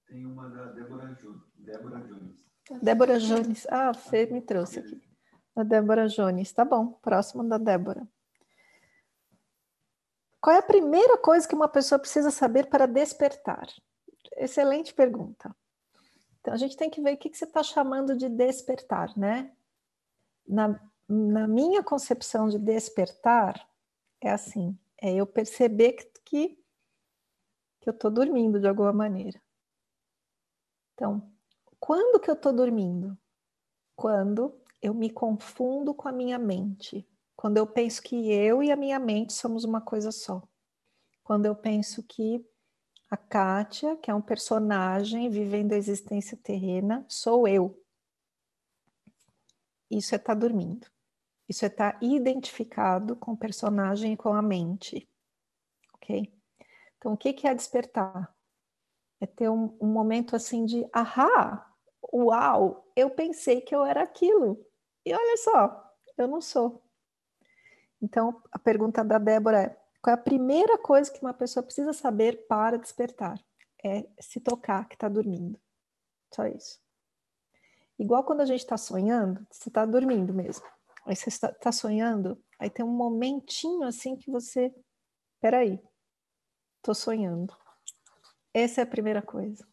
[0.06, 1.18] Tem uma da Débora,
[1.56, 2.44] Débora Jones.
[2.82, 3.66] Débora Jones.
[3.70, 5.11] Ah, você me trouxe aqui.
[5.54, 6.92] A Débora Jones, tá bom.
[7.02, 8.08] Próximo da Débora.
[10.40, 13.68] Qual é a primeira coisa que uma pessoa precisa saber para despertar?
[14.36, 15.54] Excelente pergunta.
[16.40, 19.52] Então, a gente tem que ver o que, você está chamando de despertar, né?
[20.46, 23.68] Na, na minha concepção de despertar,
[24.20, 26.48] é assim: é eu perceber que, que,
[27.80, 29.40] que eu estou dormindo de alguma maneira.
[30.94, 31.30] Então,
[31.78, 33.16] quando que eu estou dormindo?
[33.94, 37.08] Quando eu me confundo com a minha mente.
[37.36, 40.42] Quando eu penso que eu e a minha mente somos uma coisa só.
[41.22, 42.44] Quando eu penso que
[43.08, 47.80] a Kátia, que é um personagem vivendo a existência terrena, sou eu.
[49.88, 50.90] Isso é estar tá dormindo.
[51.48, 55.08] Isso é estar tá identificado com o personagem e com a mente.
[55.94, 56.32] Ok?
[56.96, 58.34] Então, o que, que é despertar?
[59.20, 61.72] É ter um, um momento assim de ahá,
[62.12, 64.64] uau, eu pensei que eu era aquilo.
[65.04, 66.82] E olha só, eu não sou.
[68.00, 71.92] Então, a pergunta da Débora é: qual é a primeira coisa que uma pessoa precisa
[71.92, 73.38] saber para despertar?
[73.84, 75.58] É se tocar que está dormindo.
[76.34, 76.80] Só isso.
[77.98, 80.66] Igual quando a gente está sonhando, você está dormindo mesmo.
[81.04, 84.74] Aí você está tá sonhando, aí tem um momentinho assim que você.
[85.40, 85.80] Peraí,
[86.78, 87.56] estou sonhando.
[88.54, 89.66] Essa é a primeira coisa.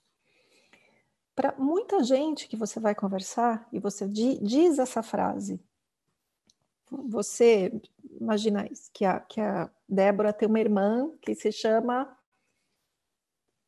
[1.40, 5.58] Para muita gente que você vai conversar e você diz essa frase,
[6.92, 7.72] você
[8.20, 12.14] imagina isso, que a, que a Débora tem uma irmã que se chama.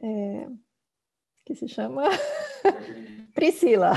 [0.01, 0.49] É,
[1.45, 2.03] que se chama
[3.33, 3.93] Priscila.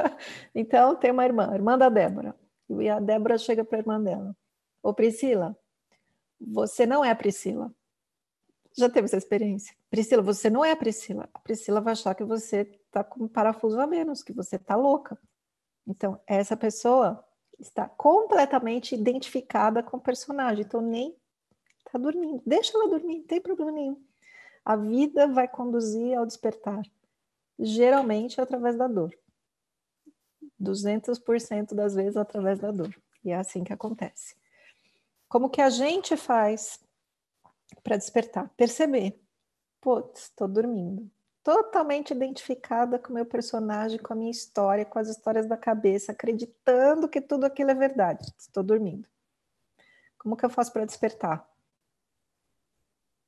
[0.54, 2.34] então tem uma irmã, irmã da Débora.
[2.70, 4.34] E a Débora chega para a irmã dela:
[4.82, 5.54] Ô Priscila,
[6.40, 7.70] você não é a Priscila.
[8.76, 9.74] Já teve essa experiência?
[9.90, 11.28] Priscila, você não é a Priscila.
[11.34, 14.76] A Priscila vai achar que você está com um parafuso a menos, que você está
[14.76, 15.18] louca.
[15.86, 17.24] Então, essa pessoa
[17.58, 21.14] está completamente identificada com o personagem, então nem
[21.78, 22.42] está dormindo.
[22.46, 24.02] Deixa ela dormir, não tem problema nenhum.
[24.64, 26.82] A vida vai conduzir ao despertar,
[27.58, 29.12] geralmente através da dor.
[30.60, 32.94] 200% das vezes através da dor.
[33.24, 34.36] E é assim que acontece.
[35.28, 36.80] Como que a gente faz
[37.82, 38.48] para despertar?
[38.56, 39.20] Perceber.
[39.80, 41.10] Putz, estou dormindo
[41.42, 46.12] totalmente identificada com o meu personagem, com a minha história, com as histórias da cabeça,
[46.12, 48.32] acreditando que tudo aquilo é verdade.
[48.38, 49.08] Estou dormindo.
[50.18, 51.48] Como que eu faço para despertar?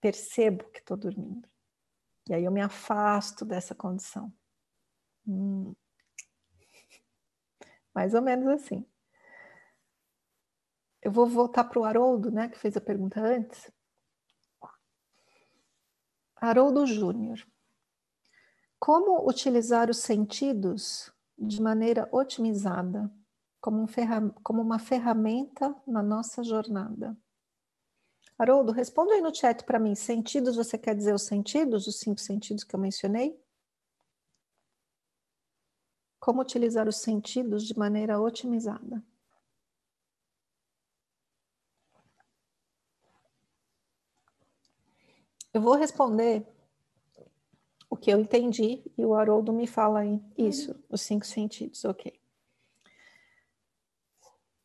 [0.00, 1.48] Percebo que estou dormindo.
[2.28, 4.32] E aí eu me afasto dessa condição.
[5.26, 5.74] Hum.
[7.94, 8.86] Mais ou menos assim.
[11.00, 13.70] Eu vou voltar para o Haroldo, né, que fez a pergunta antes.
[16.42, 17.46] Haroldo Júnior.
[18.76, 23.08] Como utilizar os sentidos de maneira otimizada,
[23.60, 27.16] como, um como uma ferramenta na nossa jornada?
[28.36, 29.94] Haroldo, responde aí no chat para mim.
[29.94, 33.40] Sentidos, você quer dizer os sentidos, os cinco sentidos que eu mencionei?
[36.18, 39.00] Como utilizar os sentidos de maneira otimizada?
[45.52, 46.46] Eu vou responder
[47.90, 50.82] o que eu entendi e o Haroldo me fala aí isso, uhum.
[50.90, 52.18] os cinco sentidos, ok.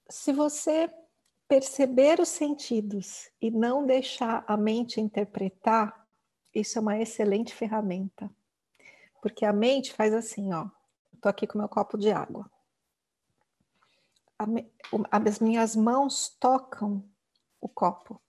[0.09, 0.89] Se você
[1.47, 6.07] perceber os sentidos e não deixar a mente interpretar,
[6.53, 8.29] isso é uma excelente ferramenta.
[9.21, 10.69] Porque a mente faz assim, ó.
[11.13, 12.49] Estou aqui com meu copo de água.
[15.11, 17.03] As minhas mãos tocam
[17.59, 18.21] o copo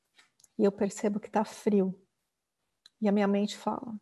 [0.59, 1.95] e eu percebo que está frio.
[3.01, 3.95] E a minha mente fala: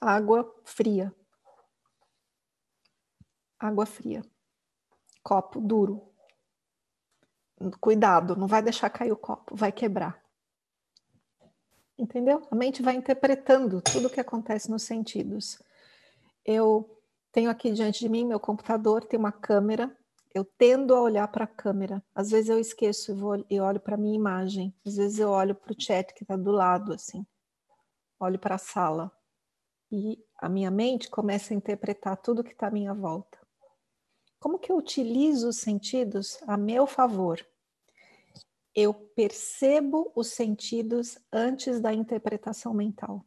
[0.00, 1.14] água fria.
[3.58, 4.22] Água fria.
[5.22, 6.12] Copo duro.
[7.80, 10.20] Cuidado, não vai deixar cair o copo, vai quebrar.
[11.96, 12.42] Entendeu?
[12.50, 15.62] A mente vai interpretando tudo o que acontece nos sentidos.
[16.44, 19.96] Eu tenho aqui diante de mim meu computador, tem uma câmera.
[20.34, 22.02] Eu tendo a olhar para a câmera.
[22.14, 24.74] Às vezes eu esqueço e, vou, e olho para a minha imagem.
[24.84, 27.26] Às vezes eu olho para o chat que está do lado, assim.
[28.18, 29.12] Olho para a sala
[29.92, 33.38] e a minha mente começa a interpretar tudo que está à minha volta.
[34.40, 37.46] Como que eu utilizo os sentidos a meu favor?
[38.74, 43.24] Eu percebo os sentidos antes da interpretação mental.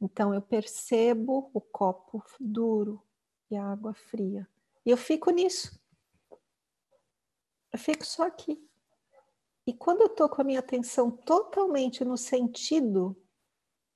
[0.00, 3.02] Então, eu percebo o copo duro
[3.50, 4.48] e a água fria.
[4.84, 5.76] E eu fico nisso.
[7.72, 8.62] Eu fico só aqui.
[9.66, 13.16] E quando eu estou com a minha atenção totalmente no sentido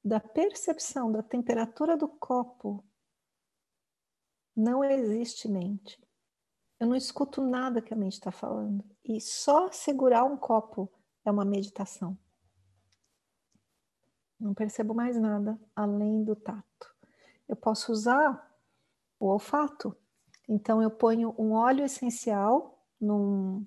[0.04, 2.84] da percepção da temperatura do copo,
[4.56, 6.02] não existe mente.
[6.78, 8.84] Eu não escuto nada que a mente está falando.
[9.04, 10.90] E só segurar um copo
[11.24, 12.18] é uma meditação.
[14.38, 16.94] Não percebo mais nada além do tato.
[17.46, 18.50] Eu posso usar
[19.18, 19.94] o olfato.
[20.48, 23.66] Então, eu ponho um óleo essencial num,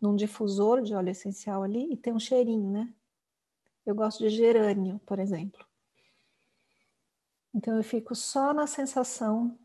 [0.00, 2.92] num difusor de óleo essencial ali e tem um cheirinho, né?
[3.86, 5.64] Eu gosto de gerânio, por exemplo.
[7.54, 9.58] Então, eu fico só na sensação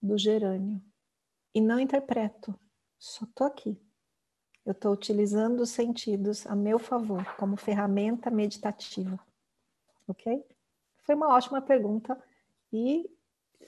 [0.00, 0.80] do gerânio
[1.54, 2.58] e não interpreto,
[2.98, 3.78] só estou aqui.
[4.64, 9.18] Eu estou utilizando os sentidos a meu favor, como ferramenta meditativa.
[10.06, 10.44] Ok?
[11.02, 12.20] Foi uma ótima pergunta.
[12.72, 13.10] E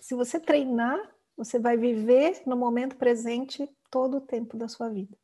[0.00, 0.98] se você treinar,
[1.36, 5.16] você vai viver no momento presente todo o tempo da sua vida.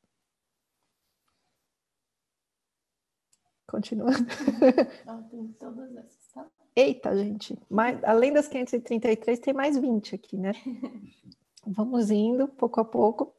[3.67, 4.13] Continuando.
[5.29, 6.49] Tem todas essas, tá?
[6.77, 7.59] Eita, gente.
[7.69, 10.53] Mais, além das 533, tem mais 20 aqui, né?
[11.67, 13.35] Vamos indo, pouco a pouco.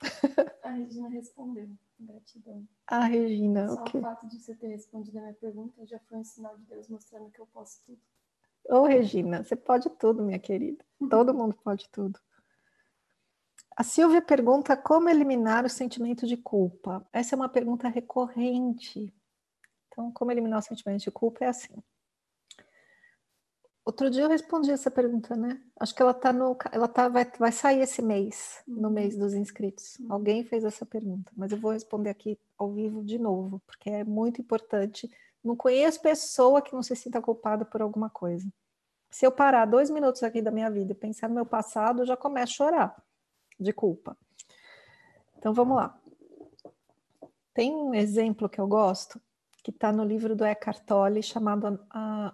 [0.64, 1.70] A Regina respondeu.
[1.98, 2.68] Gratidão.
[2.88, 4.02] A Regina, Só ok.
[4.02, 6.90] o fato de você ter respondido a minha pergunta já foi um sinal de Deus
[6.90, 8.02] mostrando que eu posso tudo.
[8.68, 10.84] Ô, Regina, você pode tudo, minha querida.
[11.10, 12.20] Todo mundo pode tudo.
[13.76, 17.08] A Silvia pergunta como eliminar o sentimento de culpa.
[17.14, 19.14] Essa é uma pergunta recorrente.
[19.88, 21.74] Então, como eliminar o sentimento de culpa é assim.
[23.84, 25.60] Outro dia eu respondi essa pergunta, né?
[25.80, 29.34] Acho que ela tá no, ela tá vai, vai sair esse mês, no mês dos
[29.34, 29.98] inscritos.
[30.08, 34.04] Alguém fez essa pergunta, mas eu vou responder aqui ao vivo de novo, porque é
[34.04, 35.10] muito importante.
[35.44, 38.48] Não conheço pessoa que não se sinta culpada por alguma coisa.
[39.10, 42.06] Se eu parar dois minutos aqui da minha vida e pensar no meu passado, eu
[42.06, 43.11] já começo a chorar
[43.64, 44.18] de culpa.
[45.38, 46.00] Então vamos lá.
[47.54, 49.22] Tem um exemplo que eu gosto,
[49.64, 52.34] que está no livro do Eckhart Tolle, chamado a,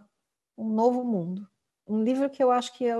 [0.57, 1.47] Um Novo Mundo.
[1.87, 2.95] Um livro que eu acho que é,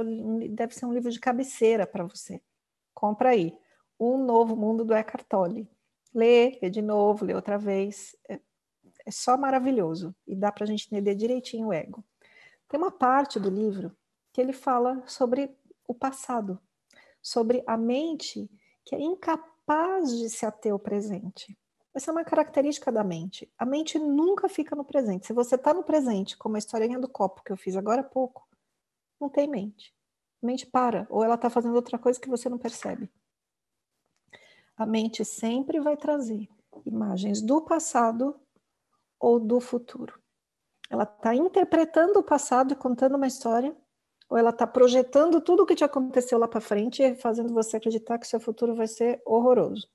[0.50, 2.42] deve ser um livro de cabeceira para você.
[2.94, 3.56] Compra aí.
[4.00, 5.70] Um Novo Mundo do Eckhart Tolle.
[6.14, 8.16] Lê, lê de novo, lê outra vez.
[8.30, 8.40] É,
[9.06, 10.16] é só maravilhoso.
[10.26, 12.04] E dá para a gente entender direitinho o ego.
[12.68, 13.96] Tem uma parte do livro
[14.34, 15.56] que ele fala sobre
[15.88, 16.60] o passado,
[17.28, 18.50] sobre a mente
[18.86, 21.58] que é incapaz de se ater ao presente.
[21.94, 23.52] Essa é uma característica da mente.
[23.58, 25.28] A mente nunca fica no presente.
[25.28, 28.04] Se você está no presente, como a historinha do copo que eu fiz agora há
[28.04, 28.48] pouco,
[29.20, 29.94] não tem mente.
[30.42, 33.12] A mente para, ou ela está fazendo outra coisa que você não percebe.
[34.78, 36.48] A mente sempre vai trazer
[36.86, 38.40] imagens do passado
[39.20, 40.18] ou do futuro.
[40.90, 43.76] Ela está interpretando o passado e contando uma história,
[44.30, 47.78] ou ela está projetando tudo o que te aconteceu lá para frente e fazendo você
[47.78, 49.88] acreditar que seu futuro vai ser horroroso.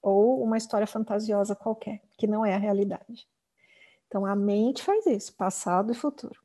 [0.00, 3.28] Ou uma história fantasiosa qualquer, que não é a realidade.
[4.06, 6.40] Então a mente faz isso, passado e futuro.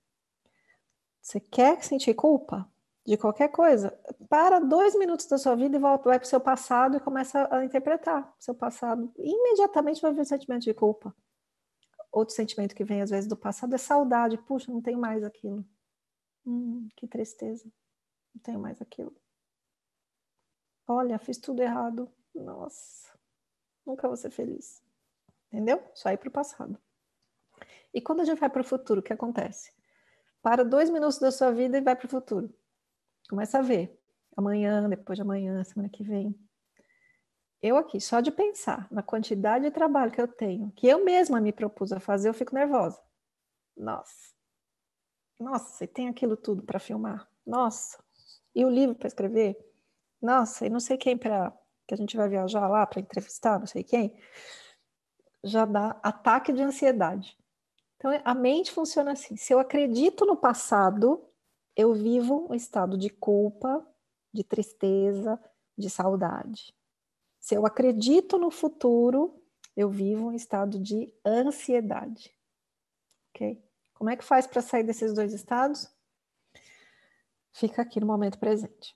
[1.22, 2.70] Você quer sentir culpa
[3.06, 3.98] de qualquer coisa?
[4.30, 7.48] Para dois minutos da sua vida e volta, vai para o seu passado e começa
[7.52, 9.12] a interpretar seu passado.
[9.18, 11.16] Imediatamente vai vir o sentimento de culpa.
[12.12, 14.38] Outro sentimento que vem às vezes do passado é saudade.
[14.38, 15.66] Puxa, não tenho mais aquilo.
[16.48, 17.70] Hum, que tristeza.
[18.34, 19.14] Não tenho mais aquilo.
[20.88, 22.10] Olha, fiz tudo errado.
[22.34, 23.12] Nossa,
[23.86, 24.82] nunca vou ser feliz.
[25.52, 25.84] Entendeu?
[25.94, 26.80] Só ir para o passado.
[27.94, 29.74] E quando a gente vai para o futuro, o que acontece?
[30.42, 32.54] Para dois minutos da sua vida e vai para o futuro.
[33.30, 34.00] Começa a ver.
[34.36, 36.34] Amanhã, depois de amanhã, semana que vem.
[37.62, 41.42] Eu aqui, só de pensar na quantidade de trabalho que eu tenho, que eu mesma
[41.42, 43.02] me propus a fazer, eu fico nervosa.
[43.76, 44.37] Nossa.
[45.40, 47.30] Nossa, e tem aquilo tudo para filmar.
[47.46, 48.04] Nossa.
[48.56, 49.58] E o livro para escrever?
[50.22, 51.56] Nossa, e não sei quem para
[51.88, 54.20] que a gente vai viajar lá para entrevistar, não sei quem.
[55.44, 57.38] Já dá ataque de ansiedade.
[57.96, 59.38] Então a mente funciona assim.
[59.38, 61.24] Se eu acredito no passado,
[61.76, 63.86] eu vivo um estado de culpa,
[64.34, 65.40] de tristeza,
[65.78, 66.76] de saudade.
[67.40, 69.42] Se eu acredito no futuro,
[69.76, 72.36] eu vivo um estado de ansiedade.
[73.30, 73.64] Ok?
[73.98, 75.90] Como é que faz para sair desses dois estados?
[77.52, 78.96] Fica aqui no momento presente.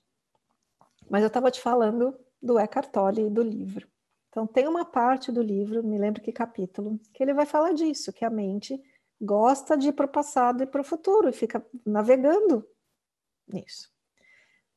[1.10, 3.88] Mas eu estava te falando do Eckhart Tolle e do livro.
[4.28, 8.12] Então tem uma parte do livro, me lembro que capítulo, que ele vai falar disso,
[8.12, 8.80] que a mente
[9.20, 12.64] gosta de ir para o passado e para o futuro e fica navegando
[13.46, 13.90] nisso.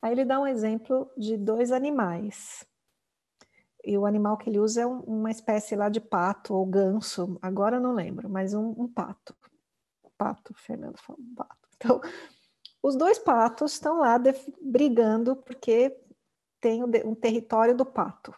[0.02, 2.66] Aí ele dá um exemplo de dois animais.
[3.84, 7.38] E o animal que ele usa é um, uma espécie lá de pato ou ganso,
[7.40, 9.34] agora eu não lembro, mas um, um pato.
[10.16, 11.68] Pato, Fernando falou, pato.
[11.76, 12.00] Então,
[12.82, 14.16] os dois patos estão lá
[14.60, 15.96] brigando porque
[16.60, 18.34] tem um território do pato.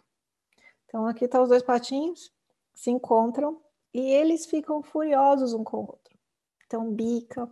[0.85, 2.31] Então, aqui estão tá os dois patinhos,
[2.73, 3.61] se encontram
[3.93, 6.17] e eles ficam furiosos um com o outro.
[6.65, 7.47] Então, bica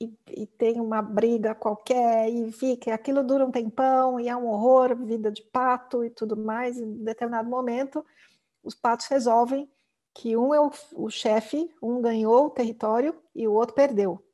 [0.00, 4.48] e, e, tem uma briga qualquer e fica, aquilo dura um tempão e é um
[4.48, 6.78] horror, vida de pato e tudo mais.
[6.78, 8.04] Em determinado momento,
[8.62, 9.70] os patos resolvem
[10.14, 14.24] que um é o, o chefe, um ganhou o território e o outro perdeu.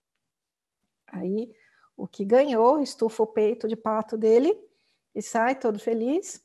[1.06, 1.54] Aí
[1.96, 4.58] o que ganhou estufa o peito de pato dele
[5.14, 6.44] e sai todo feliz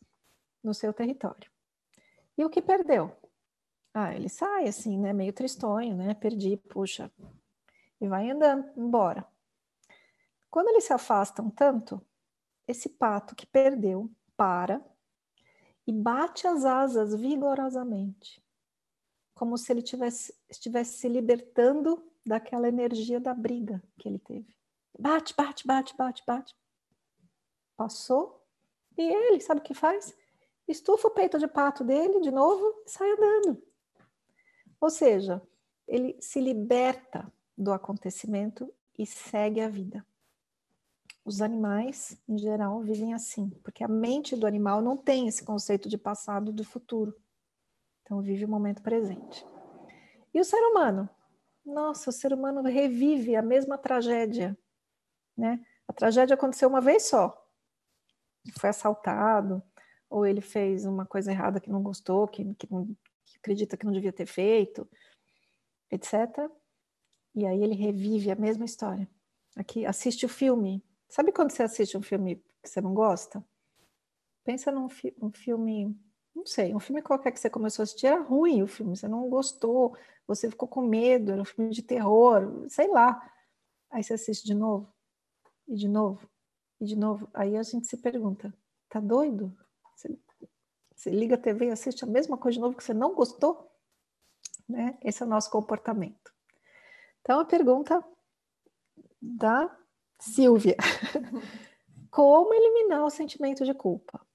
[0.63, 1.51] no seu território.
[2.37, 3.15] E o que perdeu?
[3.93, 6.13] Ah, ele sai assim, né, meio tristonho, né?
[6.13, 7.11] Perdi, puxa,
[7.99, 9.27] e vai andando embora.
[10.49, 12.01] Quando eles se afastam tanto,
[12.67, 14.81] esse pato que perdeu para
[15.85, 18.41] e bate as asas vigorosamente,
[19.41, 24.55] como se ele tivesse, estivesse se libertando daquela energia da briga que ele teve.
[24.99, 26.55] Bate, bate, bate, bate, bate.
[27.75, 28.45] Passou
[28.95, 30.15] e ele, sabe o que faz?
[30.67, 33.59] Estufa o peito de pato dele de novo e sai andando.
[34.79, 35.41] Ou seja,
[35.87, 40.05] ele se liberta do acontecimento e segue a vida.
[41.25, 45.89] Os animais, em geral, vivem assim, porque a mente do animal não tem esse conceito
[45.89, 47.19] de passado e do futuro.
[48.11, 49.47] Então, vive o momento presente.
[50.33, 51.09] E o ser humano?
[51.65, 54.57] Nossa, o ser humano revive a mesma tragédia,
[55.37, 55.65] né?
[55.87, 57.33] A tragédia aconteceu uma vez só.
[58.59, 59.63] Foi assaltado,
[60.09, 63.93] ou ele fez uma coisa errada que não gostou, que, que, que acredita que não
[63.93, 64.85] devia ter feito,
[65.89, 66.51] etc.
[67.33, 69.09] E aí ele revive a mesma história.
[69.55, 70.83] Aqui, assiste o filme.
[71.07, 73.41] Sabe quando você assiste um filme que você não gosta?
[74.43, 75.97] Pensa num fi um filme,
[76.35, 79.07] não sei, um filme qualquer que você começou a assistir, era ruim o filme, você
[79.07, 83.21] não gostou, você ficou com medo, era um filme de terror, sei lá.
[83.89, 84.91] Aí você assiste de novo,
[85.67, 86.29] e de novo,
[86.79, 87.29] e de novo.
[87.33, 88.53] Aí a gente se pergunta,
[88.89, 89.55] tá doido?
[89.95, 90.17] Você,
[90.95, 93.69] você liga a TV e assiste a mesma coisa de novo que você não gostou?
[94.67, 94.97] Né?
[95.03, 96.31] Esse é o nosso comportamento.
[97.21, 98.03] Então, a pergunta
[99.21, 99.77] da
[100.19, 100.77] Silvia:
[102.09, 104.25] Como eliminar o sentimento de culpa?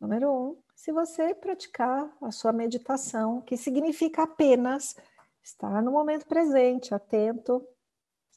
[0.00, 4.96] Número um, se você praticar a sua meditação, que significa apenas
[5.42, 7.62] estar no momento presente, atento,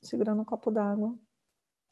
[0.02, 1.18] segurando um copo d'água,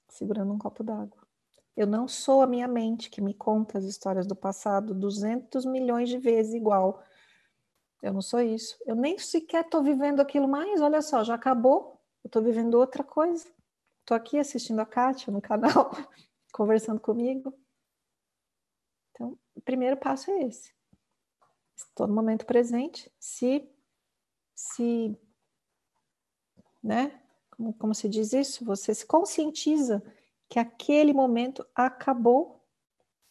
[0.10, 1.26] segurando um copo d'água.
[1.74, 6.10] Eu não sou a minha mente que me conta as histórias do passado 200 milhões
[6.10, 7.02] de vezes igual
[8.02, 8.78] eu não sou isso.
[8.86, 10.82] Eu nem sequer estou vivendo aquilo mais.
[10.82, 11.98] Olha só, já acabou.
[12.26, 13.48] Eu estou vivendo outra coisa.
[14.02, 15.92] Estou aqui assistindo a Kátia no canal,
[16.52, 17.58] conversando comigo.
[19.56, 20.74] O primeiro passo é esse.
[21.76, 23.12] Estou no momento presente.
[23.20, 23.68] Se,
[24.56, 25.18] se,
[26.84, 27.22] né?
[27.52, 28.66] Como, como se diz isso?
[28.66, 30.04] Você se conscientiza
[30.50, 32.62] que aquele momento acabou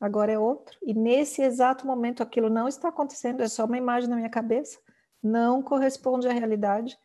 [0.01, 4.09] agora é outro, e nesse exato momento aquilo não está acontecendo, é só uma imagem
[4.09, 4.79] na minha cabeça,
[5.23, 6.99] não corresponde à realidade.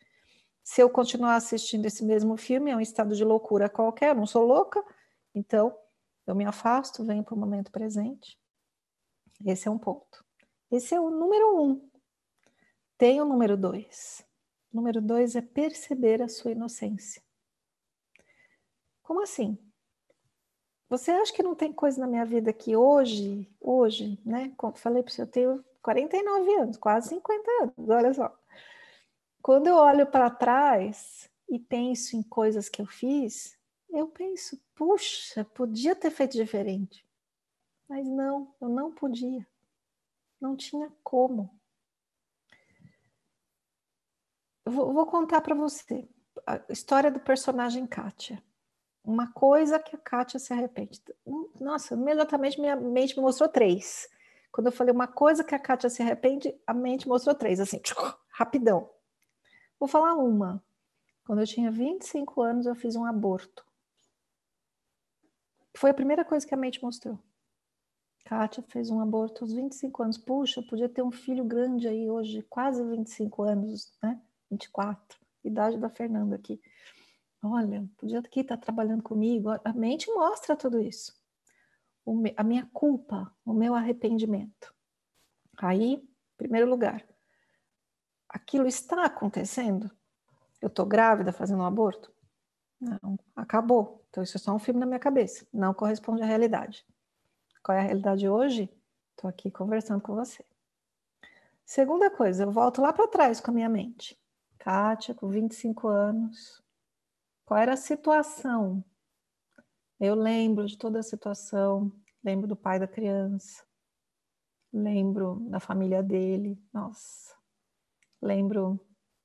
[0.63, 4.26] Se eu continuar assistindo esse mesmo filme, é um estado de loucura qualquer, eu não
[4.26, 4.82] sou louca,
[5.34, 5.78] então
[6.26, 8.39] eu me afasto, venho para o momento presente.
[9.43, 10.23] Esse é um ponto.
[10.71, 11.89] Esse é o número um.
[12.97, 14.25] Tem o número dois.
[14.71, 17.21] O número dois é perceber a sua inocência.
[19.01, 19.57] Como assim?
[20.89, 24.53] Você acha que não tem coisa na minha vida que hoje, hoje, né?
[24.55, 28.38] Como falei para você, eu tenho 49 anos, quase 50 anos, olha só.
[29.41, 33.57] Quando eu olho para trás e penso em coisas que eu fiz,
[33.89, 37.04] eu penso, puxa, podia ter feito diferente.
[37.88, 39.45] Mas não, eu não podia.
[40.39, 41.49] Não tinha como.
[44.65, 46.07] Eu vou, vou contar para você
[46.45, 48.43] a história do personagem Kátia
[49.05, 51.01] uma coisa que a Kátia se arrepende.
[51.59, 54.09] Nossa, imediatamente minha mente me mostrou três.
[54.51, 57.79] Quando eu falei uma coisa que a Kátia se arrepende, a mente mostrou três, assim,
[58.29, 58.89] rapidão.
[59.79, 60.63] Vou falar uma.
[61.25, 63.65] Quando eu tinha 25 anos, eu fiz um aborto.
[65.75, 67.19] Foi a primeira coisa que a mente mostrou.
[68.26, 70.17] Kátia fez um aborto aos 25 anos.
[70.17, 74.19] Puxa, podia ter um filho grande aí hoje, quase 25 anos, né?
[74.49, 76.59] 24, idade da Fernanda aqui.
[77.41, 79.49] Olha, podia aqui estar trabalhando comigo.
[79.63, 81.13] A mente mostra tudo isso.
[82.07, 84.73] Me, a minha culpa, o meu arrependimento.
[85.57, 86.03] Aí,
[86.36, 87.05] primeiro lugar,
[88.28, 89.91] aquilo está acontecendo?
[90.59, 92.11] Eu estou grávida fazendo um aborto?
[92.82, 94.03] Não, acabou.
[94.09, 95.47] Então, isso é só um filme na minha cabeça.
[95.53, 96.86] Não corresponde à realidade.
[97.66, 98.70] Qual é a realidade hoje?
[99.09, 100.45] Estou aqui conversando com você.
[101.66, 104.16] Segunda coisa, eu volto lá para trás com a minha mente.
[104.59, 106.61] Kátia, com 25 anos,
[107.43, 108.86] qual era a situação?
[109.99, 111.91] Eu lembro de toda a situação,
[112.24, 113.66] lembro do pai da criança,
[114.72, 117.36] lembro da família dele, nossa,
[118.22, 118.80] lembro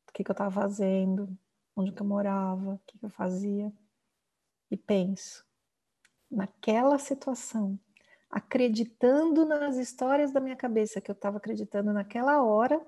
[0.06, 1.28] do que, que eu estava fazendo,
[1.76, 3.70] onde que eu morava, o que, que eu fazia.
[4.70, 5.44] e penso
[6.30, 7.78] naquela situação,
[8.30, 12.80] acreditando nas histórias da minha cabeça que eu estava acreditando naquela hora,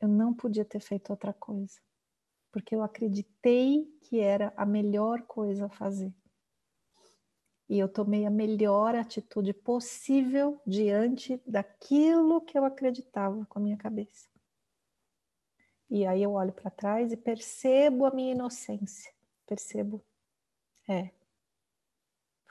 [0.00, 1.78] eu não podia ter feito outra coisa,
[2.50, 6.14] porque eu acreditei que era a melhor coisa a fazer.
[7.68, 13.76] E eu tomei a melhor atitude possível diante daquilo que eu acreditava com a minha
[13.76, 14.28] cabeça.
[15.88, 19.12] E aí eu olho para trás e percebo a minha inocência.
[19.46, 20.04] Percebo,
[20.88, 21.10] é,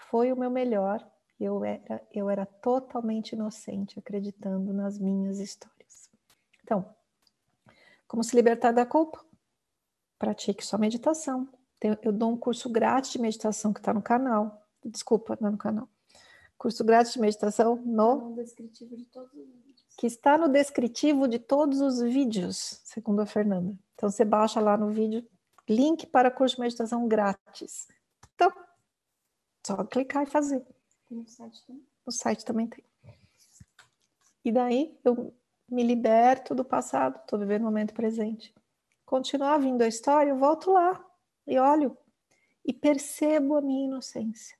[0.10, 1.06] foi o meu melhor.
[1.40, 6.10] Eu era, eu era totalmente inocente, acreditando nas minhas histórias.
[6.64, 6.94] Então,
[8.08, 9.24] como se libertar da culpa?
[10.18, 11.48] Pratique sua meditação.
[12.02, 14.68] Eu dou um curso grátis de meditação que está no canal.
[14.84, 15.88] Desculpa, não é no canal.
[16.58, 18.30] Curso grátis de meditação no.
[18.30, 19.96] no descritivo de todos os vídeos.
[19.98, 23.78] Que está no descritivo de todos os vídeos, segundo a Fernanda.
[23.96, 25.26] Então você baixa lá no vídeo,
[25.70, 27.88] link para curso de meditação grátis.
[28.36, 28.52] Então,
[29.66, 30.66] só clicar e fazer.
[31.10, 31.88] No site também?
[32.06, 32.84] No site também tem.
[34.44, 35.34] E daí eu
[35.70, 38.54] me liberto do passado, estou vivendo o momento presente.
[39.06, 41.04] Continuar vindo a história, eu volto lá
[41.46, 41.98] e olho
[42.66, 44.58] e percebo a minha inocência.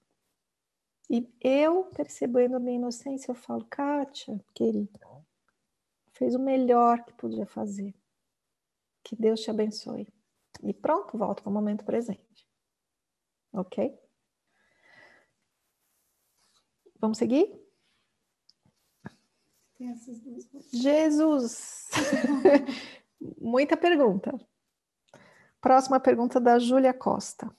[1.10, 5.00] E eu percebendo a minha inocência, eu falo, Kátia, querida,
[6.12, 7.96] fez o melhor que podia fazer.
[9.04, 10.08] Que Deus te abençoe.
[10.62, 12.48] E pronto, volto para o momento presente.
[13.52, 13.98] Ok?
[17.00, 17.48] Vamos seguir?
[19.78, 20.46] Tem essas duas.
[20.74, 21.90] Jesus!
[23.40, 24.38] Muita pergunta.
[25.62, 27.54] Próxima pergunta da Júlia Costa.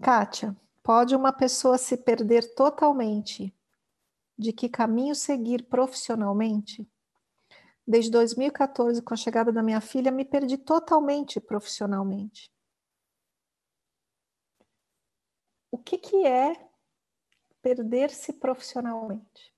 [0.00, 3.54] Kátia, pode uma pessoa se perder totalmente
[4.38, 6.88] de que caminho seguir profissionalmente?
[7.86, 12.52] Desde 2014, com a chegada da minha filha, me perdi totalmente profissionalmente.
[15.70, 16.67] O que, que é
[17.68, 19.54] perder-se profissionalmente?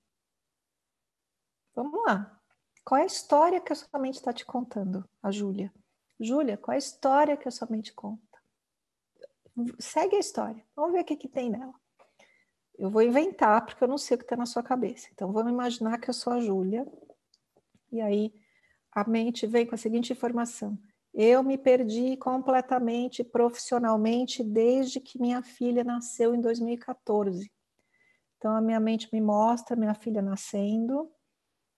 [1.73, 2.37] Vamos lá.
[2.83, 5.71] Qual é a história que a sua mente está te contando, a Júlia?
[6.19, 8.21] Júlia, qual é a história que a sua mente conta?
[9.79, 10.65] Segue a história.
[10.75, 11.73] Vamos ver o que, que tem nela.
[12.77, 15.07] Eu vou inventar, porque eu não sei o que está na sua cabeça.
[15.13, 16.85] Então, vamos imaginar que eu sou a Júlia.
[17.91, 18.33] E aí,
[18.91, 20.77] a mente vem com a seguinte informação:
[21.13, 27.51] Eu me perdi completamente profissionalmente desde que minha filha nasceu em 2014.
[28.41, 31.11] Então, a minha mente me mostra minha filha nascendo,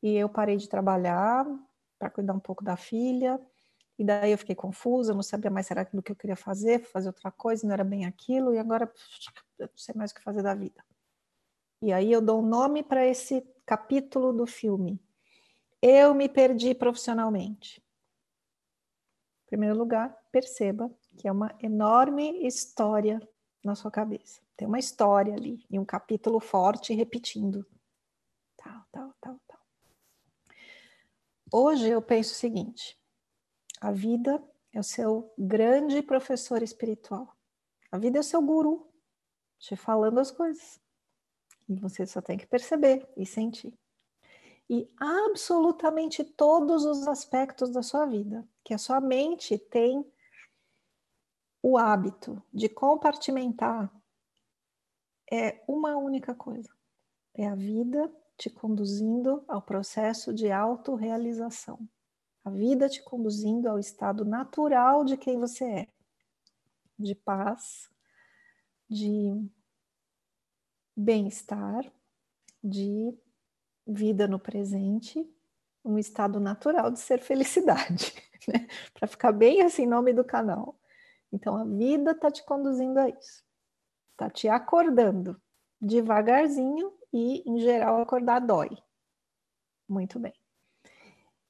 [0.02, 1.46] e eu parei de trabalhar
[2.00, 3.38] para cuidar um pouco da filha,
[4.00, 7.10] e daí eu fiquei confusa, não sabia mais será aquilo que eu queria fazer, fazer
[7.10, 8.90] outra coisa, não era bem aquilo, e agora
[9.60, 10.82] eu não sei mais o que fazer da vida.
[11.82, 15.04] E aí eu dou um nome para esse capítulo do filme.
[15.82, 17.84] Eu me perdi profissionalmente.
[19.44, 23.20] Em primeiro lugar, perceba que é uma enorme história
[23.64, 24.42] na sua cabeça.
[24.58, 27.66] Tem uma história ali, e um capítulo forte repetindo.
[28.58, 29.60] Tal, tal, tal, tal.
[31.52, 33.00] Hoje eu penso o seguinte:
[33.80, 37.36] a vida é o seu grande professor espiritual.
[37.92, 38.88] A vida é o seu guru,
[39.60, 40.82] te falando as coisas.
[41.70, 43.74] E você só tem que perceber e sentir.
[44.70, 50.06] E absolutamente todos os aspectos da sua vida, que a sua mente tem
[51.64, 53.90] o hábito de compartimentar,
[55.32, 56.70] é uma única coisa:
[57.34, 61.80] é a vida te conduzindo ao processo de autorrealização.
[62.44, 65.88] A vida te conduzindo ao estado natural de quem você é,
[67.00, 67.90] de paz,
[68.90, 69.34] de
[70.94, 71.90] bem-estar,
[72.62, 73.18] de
[73.88, 75.26] vida no presente,
[75.86, 78.14] um estado natural de ser felicidade,
[78.48, 78.68] né?
[78.94, 80.78] Para ficar bem assim, nome do canal.
[81.34, 83.44] Então a vida está te conduzindo a isso,
[84.12, 85.42] está te acordando
[85.82, 88.70] devagarzinho e, em geral, acordar dói.
[89.90, 90.34] Muito bem.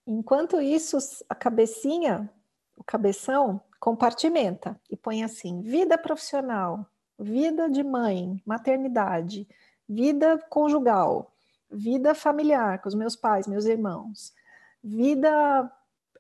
[0.07, 0.97] Enquanto isso,
[1.29, 2.29] a cabecinha,
[2.75, 6.86] o cabeção, compartimenta e põe assim: vida profissional,
[7.19, 9.47] vida de mãe, maternidade,
[9.88, 11.34] vida conjugal,
[11.69, 14.34] vida familiar com os meus pais, meus irmãos,
[14.81, 15.71] vida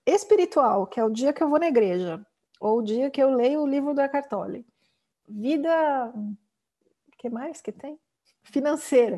[0.05, 2.25] espiritual, que é o dia que eu vou na igreja,
[2.63, 4.65] ou o dia que eu leio o livro da Cartole,
[5.27, 6.13] vida.
[7.17, 7.99] Que mais que tem?
[8.43, 9.17] financeira,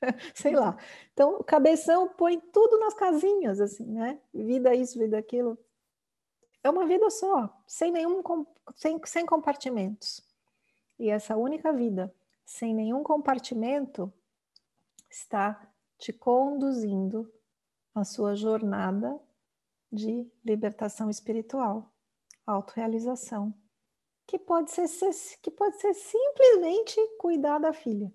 [0.34, 0.76] sei lá.
[1.12, 4.20] Então, o cabeção põe tudo nas casinhas, assim, né?
[4.34, 5.58] Vida isso, vida aquilo.
[6.62, 8.22] É uma vida só, sem nenhum,
[8.74, 10.20] sem, sem compartimentos.
[10.98, 12.12] E essa única vida,
[12.44, 14.12] sem nenhum compartimento,
[15.08, 15.60] está
[15.98, 17.32] te conduzindo
[17.94, 19.18] à sua jornada
[19.90, 21.90] de libertação espiritual,
[22.46, 23.54] autorrealização,
[24.26, 24.88] que pode ser,
[25.42, 28.12] que pode ser simplesmente cuidar da filha.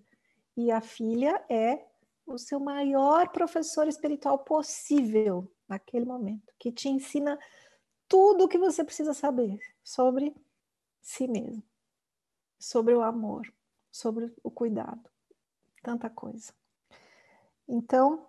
[0.55, 1.85] E a filha é
[2.25, 7.37] o seu maior professor espiritual possível naquele momento, que te ensina
[8.07, 10.35] tudo o que você precisa saber sobre
[11.01, 11.63] si mesmo,
[12.59, 13.51] sobre o amor,
[13.91, 15.09] sobre o cuidado,
[15.83, 16.53] tanta coisa.
[17.67, 18.25] Então,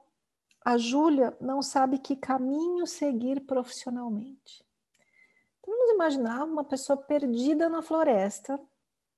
[0.65, 4.66] a Júlia não sabe que caminho seguir profissionalmente.
[5.67, 8.61] Vamos imaginar uma pessoa perdida na floresta,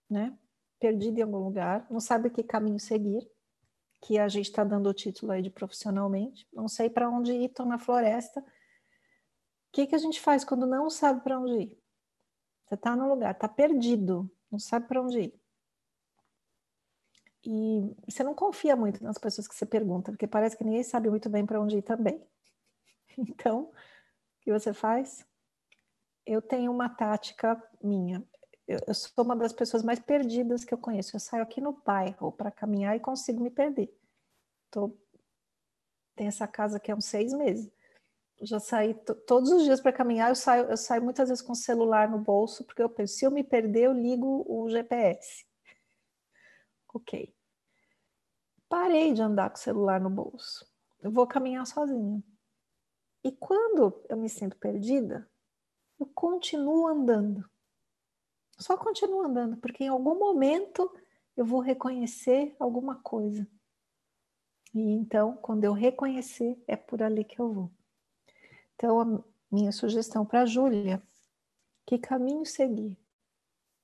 [0.09, 0.37] né?
[0.81, 3.29] Perdida em algum lugar, não sabe que caminho seguir,
[4.01, 7.47] que a gente está dando o título aí de profissionalmente, não sei para onde ir,
[7.47, 8.41] estou na floresta.
[8.41, 8.45] O
[9.73, 11.79] que, que a gente faz quando não sabe para onde ir?
[12.65, 15.41] Você está no lugar, está perdido, não sabe para onde ir.
[17.45, 21.09] E você não confia muito nas pessoas que você pergunta, porque parece que ninguém sabe
[21.11, 22.23] muito bem para onde ir também.
[23.21, 23.73] Então, o
[24.43, 25.28] que você faz?
[26.29, 28.23] Eu tenho uma tática minha.
[28.67, 31.17] Eu, eu, sou uma das pessoas mais perdidas que eu conheço.
[31.17, 33.91] Eu saio aqui no bairro para caminhar e consigo me perder.
[34.71, 34.95] Tô,
[36.15, 37.73] tem essa casa que há uns seis meses.
[38.43, 38.95] Já saí
[39.27, 40.29] todos os dias para caminhar.
[40.29, 43.25] Eu saio, eu saio muitas vezes com o celular no bolso, porque eu penso: se
[43.25, 45.47] eu me perder, eu ligo o GPS.
[46.93, 47.35] Ok.
[48.69, 50.71] Parei de andar com o celular no bolso.
[51.01, 52.23] Eu vou caminhar sozinha.
[53.25, 55.29] E quando eu me sinto perdida,
[55.99, 57.49] eu continuo andando.
[58.59, 60.91] Só continuo andando, porque em algum momento
[61.37, 63.49] eu vou reconhecer alguma coisa.
[64.75, 67.71] E então, quando eu reconhecer, é por ali que eu vou.
[68.75, 71.03] Então, a minha sugestão para a Júlia,
[71.87, 72.99] que caminho seguir?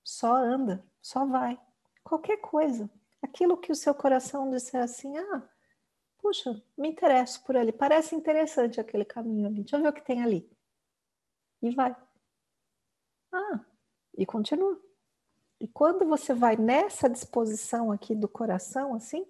[0.03, 1.59] Só anda, só vai.
[2.03, 2.91] Qualquer coisa.
[3.23, 5.49] Aquilo que o seu coração disser assim, ah,
[6.19, 10.05] puxa, me interesso por ali, parece interessante aquele caminho ali, deixa eu ver o que
[10.05, 10.51] tem ali.
[11.63, 11.97] E vai.
[13.35, 13.61] Ah,
[14.17, 14.81] e continua.
[15.61, 19.27] E quando você vai nessa disposição aqui do coração, assim,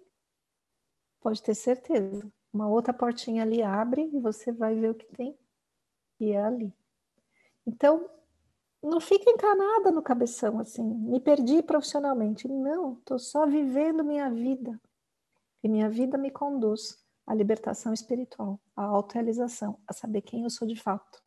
[1.20, 2.30] pode ter certeza.
[2.52, 5.38] Uma outra portinha ali abre e você vai ver o que tem.
[6.20, 6.72] E é ali.
[7.66, 8.08] Então,
[8.82, 12.46] não fica encanada no cabeção assim, me perdi profissionalmente.
[12.46, 14.78] Não, estou só vivendo minha vida.
[15.62, 20.68] E minha vida me conduz à libertação espiritual, à autorealização, a saber quem eu sou
[20.68, 21.23] de fato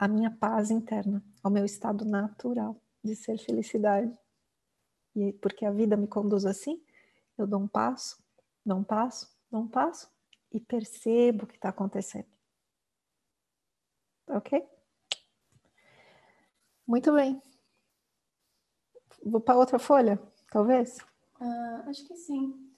[0.00, 2.74] a minha paz interna, ao meu estado natural
[3.04, 4.10] de ser felicidade.
[5.14, 6.82] E porque a vida me conduz assim,
[7.36, 8.18] eu dou um passo,
[8.64, 10.10] dou um passo, dou um passo
[10.50, 12.26] e percebo o que está acontecendo.
[14.26, 14.66] Ok?
[16.86, 17.42] Muito bem.
[19.22, 20.18] Vou para outra folha,
[20.50, 20.96] talvez?
[21.38, 22.70] Uh, acho que sim.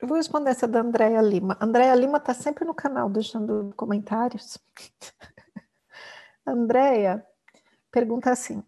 [0.00, 1.58] Eu vou responder essa da Andréia Lima.
[1.60, 4.58] Andréia Lima está sempre no canal deixando comentários.
[6.46, 7.24] Andréia
[7.90, 8.64] pergunta assim: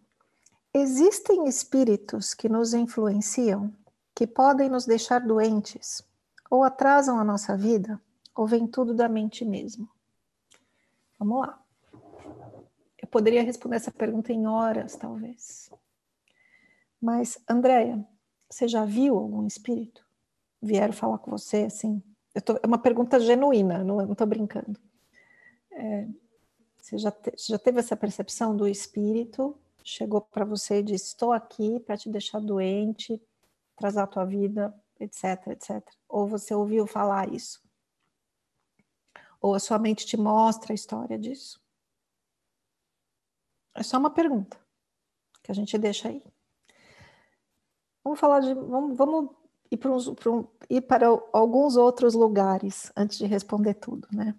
[0.71, 3.73] Existem espíritos que nos influenciam,
[4.13, 6.03] que podem nos deixar doentes,
[6.51, 7.99] ou atrasam a nossa vida,
[8.35, 9.89] ou vem tudo da mente mesmo?
[11.17, 11.59] Vamos lá.
[13.01, 15.71] Eu poderia responder essa pergunta em horas, talvez.
[17.01, 18.07] Mas, Andréia,
[18.47, 20.02] você já viu algum espírito?
[20.63, 22.01] Vieram falar com você, assim?
[22.45, 24.79] Tô, é uma pergunta genuína, não estou brincando.
[25.71, 26.07] É,
[26.77, 29.57] você, já te, já teve essa percepção do espírito?
[29.83, 33.21] Chegou para você e disse: Estou aqui para te deixar doente,
[33.75, 35.85] atrasar a tua vida, etc, etc.
[36.07, 37.61] Ou você ouviu falar isso?
[39.41, 41.61] Ou a sua mente te mostra a história disso?
[43.75, 44.57] É só uma pergunta
[45.43, 46.23] que a gente deixa aí.
[48.03, 48.53] Vamos falar de.
[48.53, 53.75] Vamos, vamos ir para, uns, para, um, ir para alguns outros lugares antes de responder
[53.75, 54.35] tudo, né?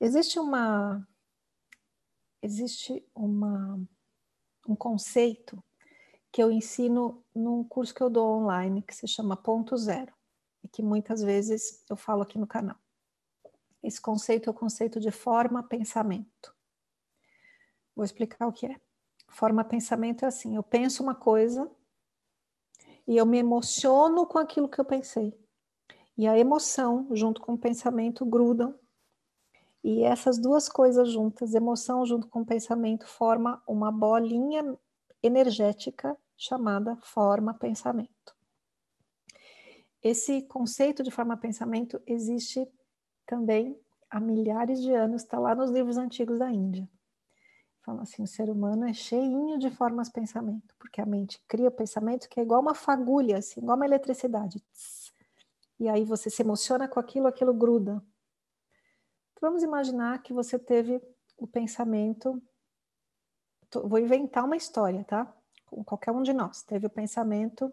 [0.00, 1.06] Existe uma
[2.42, 3.80] existe uma
[4.68, 5.62] um conceito
[6.30, 10.12] que eu ensino num curso que eu dou online que se chama Ponto Zero
[10.62, 12.76] e que muitas vezes eu falo aqui no canal.
[13.82, 16.54] Esse conceito é o conceito de forma pensamento.
[17.94, 18.80] Vou explicar o que é.
[19.28, 21.70] Forma pensamento é assim: eu penso uma coisa
[23.06, 25.38] e eu me emociono com aquilo que eu pensei.
[26.16, 28.78] E a emoção, junto com o pensamento, grudam.
[29.82, 34.76] E essas duas coisas juntas, emoção junto com o pensamento, forma uma bolinha
[35.22, 38.34] energética chamada forma-pensamento.
[40.02, 42.66] Esse conceito de forma-pensamento existe
[43.26, 43.78] também
[44.10, 46.88] há milhares de anos, está lá nos livros antigos da Índia.
[47.84, 52.30] Fala assim, o ser humano é cheinho de formas pensamento, porque a mente cria pensamento
[52.30, 54.64] que é igual uma fagulha, assim, igual uma eletricidade.
[55.78, 58.02] E aí você se emociona com aquilo, aquilo gruda.
[59.32, 60.98] Então, vamos imaginar que você teve
[61.36, 62.42] o pensamento.
[63.70, 65.30] Vou inventar uma história, tá?
[65.84, 67.70] Qualquer um de nós teve o pensamento: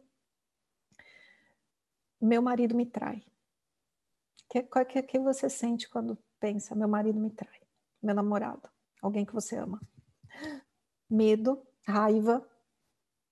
[2.20, 3.24] meu marido me trai.
[4.50, 7.62] Que, que, que você sente quando pensa: meu marido me trai?
[8.04, 8.68] Meu namorado,
[9.02, 9.80] alguém que você ama
[11.10, 12.48] medo, raiva,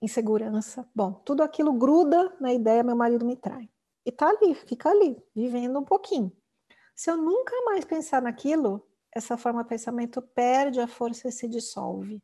[0.01, 0.87] insegurança.
[0.93, 3.69] Bom, tudo aquilo gruda na ideia meu marido me trai.
[4.05, 6.31] E tá ali, fica ali, vivendo um pouquinho.
[6.95, 11.47] Se eu nunca mais pensar naquilo, essa forma de pensamento perde a força e se
[11.47, 12.21] dissolve.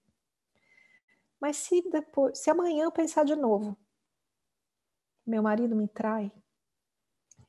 [1.39, 3.77] Mas se depois, se amanhã eu pensar de novo,
[5.25, 6.31] meu marido me trai,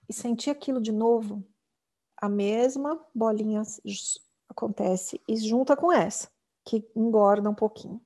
[0.08, 1.44] e sentir aquilo de novo,
[2.16, 3.62] a mesma bolinha
[4.48, 6.30] acontece e junta com essa
[6.66, 8.02] que engorda um pouquinho.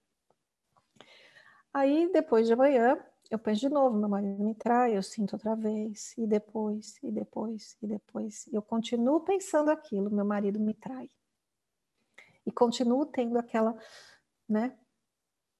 [1.72, 5.56] Aí, depois de amanhã, eu penso de novo, meu marido me trai, eu sinto outra
[5.56, 8.48] vez, e depois, e depois, e depois.
[8.52, 11.10] Eu continuo pensando aquilo, meu marido me trai.
[12.44, 13.74] E continuo tendo aquela,
[14.48, 14.76] né?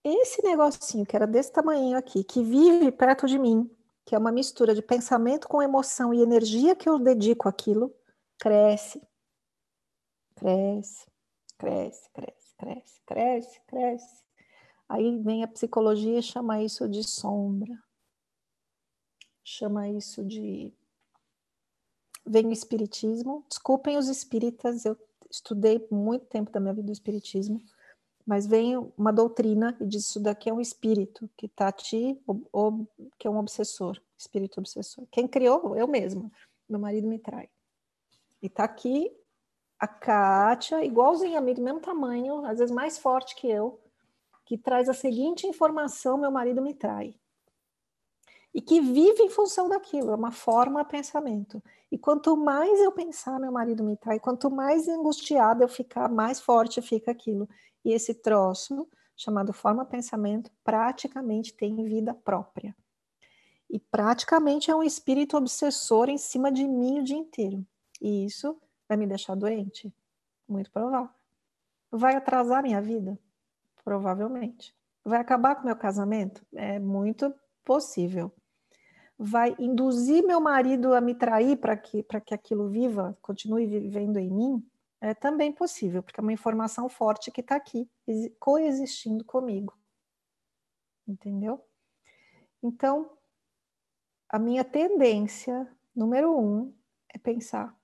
[0.05, 3.71] Esse negocinho que era desse tamanho aqui, que vive perto de mim,
[4.05, 7.95] que é uma mistura de pensamento com emoção e energia que eu dedico àquilo,
[8.39, 9.01] cresce,
[10.35, 11.07] cresce,
[11.59, 14.23] cresce, cresce cresce, cresce, cresce.
[14.89, 17.79] Aí vem a psicologia e chama isso de sombra.
[19.43, 20.73] Chama isso de.
[22.27, 23.45] Vem o espiritismo.
[23.49, 24.97] Desculpem os espíritas, eu
[25.31, 27.63] estudei muito tempo da minha vida o espiritismo,
[28.27, 32.21] mas vem uma doutrina e diz isso daqui é um espírito que está ti,
[32.53, 32.87] ou,
[33.19, 35.07] que é um obsessor, espírito obsessor.
[35.11, 35.77] Quem criou?
[35.77, 36.31] Eu mesma.
[36.69, 37.49] Meu marido me trai.
[38.43, 39.11] E está aqui
[39.81, 43.81] a Kátia, igualzinha a mim, do mesmo tamanho, às vezes mais forte que eu,
[44.45, 47.15] que traz a seguinte informação: meu marido me trai.
[48.53, 51.63] E que vive em função daquilo, é uma forma pensamento.
[51.91, 56.41] E quanto mais eu pensar, meu marido me trai, quanto mais angustiada eu ficar, mais
[56.41, 57.49] forte fica aquilo.
[57.85, 62.77] E esse troço, chamado forma pensamento, praticamente tem vida própria.
[63.71, 67.65] E praticamente é um espírito obsessor em cima de mim o dia inteiro.
[68.01, 68.61] E isso
[68.91, 69.95] Vai me deixar doente?
[70.49, 71.09] Muito provável.
[71.93, 73.17] Vai atrasar minha vida?
[73.85, 74.77] Provavelmente.
[75.05, 76.45] Vai acabar com meu casamento?
[76.53, 77.33] É muito
[77.65, 78.35] possível.
[79.17, 84.29] Vai induzir meu marido a me trair para que, que aquilo viva, continue vivendo em
[84.29, 84.69] mim?
[85.01, 87.89] É também possível, porque é uma informação forte que está aqui,
[88.41, 89.73] coexistindo comigo.
[91.07, 91.65] Entendeu?
[92.61, 93.17] Então,
[94.29, 96.75] a minha tendência, número um,
[97.09, 97.80] é pensar: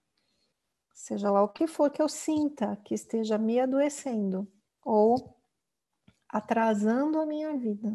[0.96, 4.50] seja lá o que for que eu sinta que esteja me adoecendo
[4.82, 5.36] ou
[6.26, 7.94] atrasando a minha vida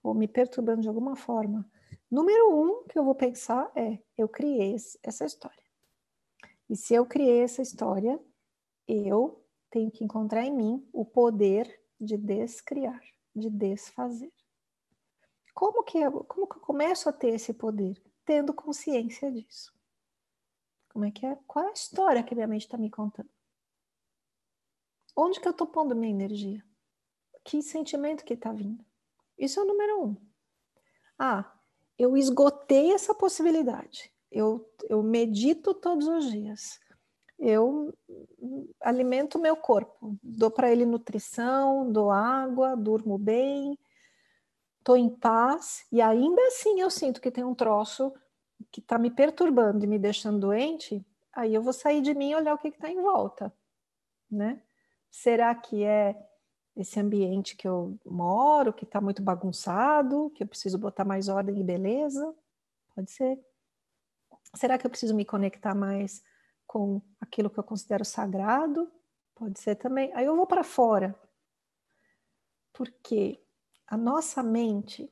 [0.00, 1.68] ou me perturbando de alguma forma.
[2.08, 5.62] Número um que eu vou pensar é: eu criei essa história.
[6.70, 8.18] E se eu criei essa história,
[8.86, 11.68] eu tenho que encontrar em mim o poder
[12.00, 13.02] de descriar,
[13.34, 14.32] de desfazer.
[15.52, 18.00] Como que eu, como que eu começo a ter esse poder?
[18.24, 19.75] Tendo consciência disso.
[20.96, 21.36] Como é que é?
[21.46, 23.28] Qual é a história que minha mente está me contando?
[25.14, 26.64] Onde que eu estou pondo minha energia?
[27.44, 28.82] Que sentimento que está vindo?
[29.36, 30.16] Isso é o número um.
[31.18, 31.52] Ah,
[31.98, 34.10] eu esgotei essa possibilidade.
[34.32, 36.80] Eu, eu medito todos os dias.
[37.38, 37.92] Eu
[38.80, 40.16] alimento o meu corpo.
[40.22, 43.78] Dou para ele nutrição, dou água, durmo bem,
[44.78, 45.84] estou em paz.
[45.92, 48.14] E ainda assim eu sinto que tem um troço
[48.70, 52.34] que está me perturbando e me deixando doente, aí eu vou sair de mim e
[52.34, 53.52] olhar o que está em volta,
[54.30, 54.62] né?
[55.10, 56.16] Será que é
[56.76, 61.58] esse ambiente que eu moro, que está muito bagunçado, que eu preciso botar mais ordem
[61.58, 62.34] e beleza?
[62.94, 63.40] Pode ser.
[64.54, 66.22] Será que eu preciso me conectar mais
[66.66, 68.90] com aquilo que eu considero sagrado?
[69.34, 70.12] Pode ser também.
[70.14, 71.18] Aí eu vou para fora.
[72.72, 73.42] Porque
[73.86, 75.10] a nossa mente,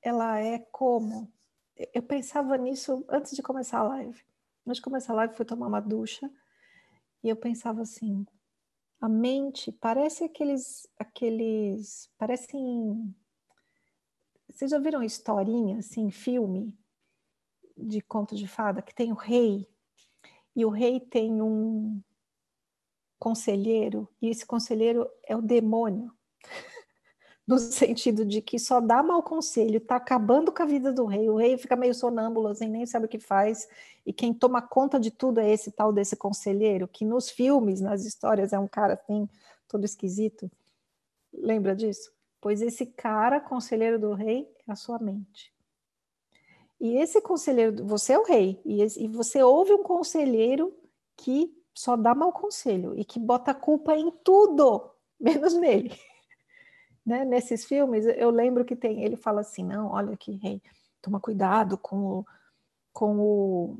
[0.00, 1.32] ela é como
[1.76, 4.22] eu pensava nisso antes de começar a live.
[4.66, 6.30] Antes de começar a live, fui tomar uma ducha
[7.22, 8.26] e eu pensava assim:
[9.00, 13.14] a mente parece aqueles, aqueles, parecem.
[14.48, 16.76] Vocês já viram historinha, assim, filme
[17.76, 19.66] de conto de fada que tem o rei
[20.54, 22.02] e o rei tem um
[23.18, 26.12] conselheiro e esse conselheiro é o demônio
[27.46, 31.28] no sentido de que só dá mau conselho, está acabando com a vida do rei,
[31.28, 33.68] o rei fica meio sonâmbulo, assim, nem sabe o que faz,
[34.06, 38.04] e quem toma conta de tudo é esse tal desse conselheiro, que nos filmes, nas
[38.04, 39.28] histórias, é um cara assim,
[39.66, 40.50] todo esquisito.
[41.32, 42.12] Lembra disso?
[42.40, 45.52] Pois esse cara, conselheiro do rei, é a sua mente.
[46.80, 50.72] E esse conselheiro, você é o rei, e, esse, e você ouve um conselheiro
[51.16, 55.92] que só dá mau conselho e que bota culpa em tudo, menos nele.
[57.04, 57.24] Né?
[57.24, 60.62] Nesses filmes, eu lembro que tem, ele fala assim, não, olha aqui, rei,
[61.00, 62.26] toma cuidado com o,
[62.92, 63.78] com o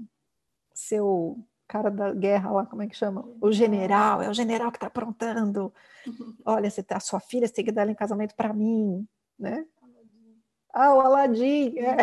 [0.75, 3.27] seu cara da guerra lá, como é que chama?
[3.41, 5.73] O general, é o general que está aprontando.
[6.45, 9.07] Olha, você tá, sua filha, você tem que dar ela em casamento para mim,
[9.39, 9.65] né?
[10.73, 11.97] Ah, o Aladim, é.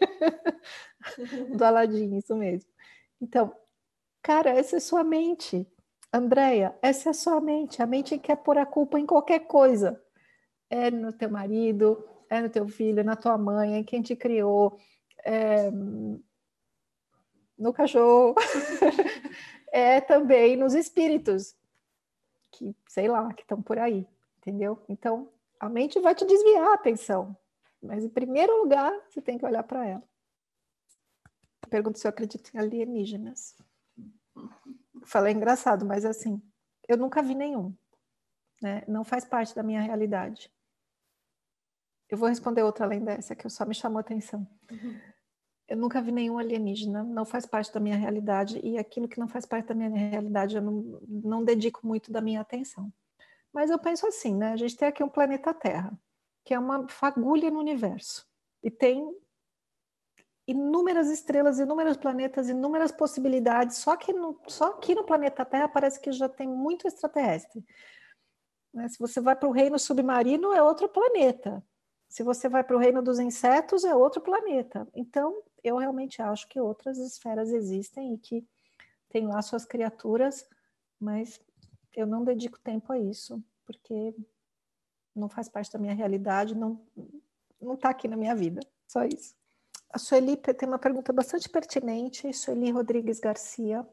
[1.56, 2.70] do Aladim, isso mesmo.
[3.20, 3.54] Então,
[4.22, 5.66] cara, essa é sua mente.
[6.12, 7.82] Andréia, essa é sua mente.
[7.82, 10.01] A mente quer pôr a culpa em qualquer coisa.
[10.72, 14.78] É no teu marido, é no teu filho, na tua mãe, é quem te criou,
[15.22, 15.70] é
[17.58, 18.34] no cachorro,
[19.70, 21.54] é também nos espíritos,
[22.50, 24.08] que, sei lá, que estão por aí,
[24.38, 24.82] entendeu?
[24.88, 27.36] Então, a mente vai te desviar a atenção,
[27.82, 30.02] mas em primeiro lugar, você tem que olhar para ela.
[31.68, 33.56] Pergunta se eu acredito em alienígenas.
[35.04, 36.42] Falei engraçado, mas assim,
[36.88, 37.74] eu nunca vi nenhum.
[38.62, 38.84] Né?
[38.88, 40.50] Não faz parte da minha realidade.
[42.12, 44.46] Eu vou responder outra além dessa, que só me chamou a atenção.
[44.70, 45.00] Uhum.
[45.66, 49.26] Eu nunca vi nenhum alienígena, não faz parte da minha realidade, e aquilo que não
[49.26, 52.92] faz parte da minha realidade eu não, não dedico muito da minha atenção.
[53.50, 54.52] Mas eu penso assim, né?
[54.52, 55.98] A gente tem aqui um planeta Terra,
[56.44, 58.28] que é uma fagulha no universo,
[58.62, 59.10] e tem
[60.46, 63.78] inúmeras estrelas, inúmeros planetas, inúmeras possibilidades.
[63.78, 67.64] Só que no, só aqui no planeta Terra parece que já tem muito extraterrestre.
[68.74, 68.86] Né?
[68.90, 71.64] Se você vai para o reino submarino, é outro planeta.
[72.12, 74.86] Se você vai para o reino dos insetos, é outro planeta.
[74.94, 78.46] Então, eu realmente acho que outras esferas existem e que
[79.08, 80.46] tem lá suas criaturas,
[81.00, 81.40] mas
[81.96, 84.14] eu não dedico tempo a isso, porque
[85.16, 86.78] não faz parte da minha realidade, não
[87.58, 89.34] não está aqui na minha vida, só isso.
[89.88, 93.88] A Sueli tem uma pergunta bastante pertinente, Sueli Rodrigues Garcia.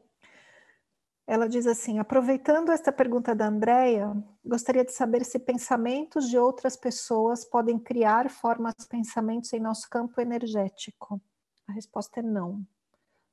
[1.30, 4.12] Ela diz assim: aproveitando esta pergunta da Andrea,
[4.44, 9.88] gostaria de saber se pensamentos de outras pessoas podem criar formas de pensamentos em nosso
[9.88, 11.22] campo energético.
[11.68, 12.66] A resposta é não.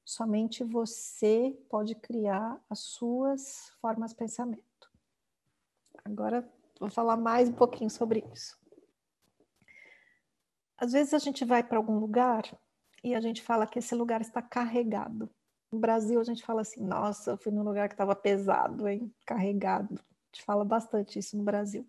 [0.05, 4.91] Somente você pode criar as suas formas de pensamento.
[6.05, 6.47] Agora
[6.79, 8.59] vou falar mais um pouquinho sobre isso.
[10.77, 12.43] Às vezes a gente vai para algum lugar
[13.03, 15.27] e a gente fala que esse lugar está carregado.
[15.71, 19.13] No Brasil a gente fala assim, nossa, eu fui num lugar que estava pesado, hein?
[19.25, 19.95] Carregado.
[19.95, 21.85] A gente fala bastante isso no Brasil.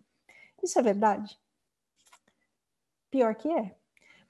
[0.61, 1.39] Isso é verdade?
[3.09, 3.75] Pior que é.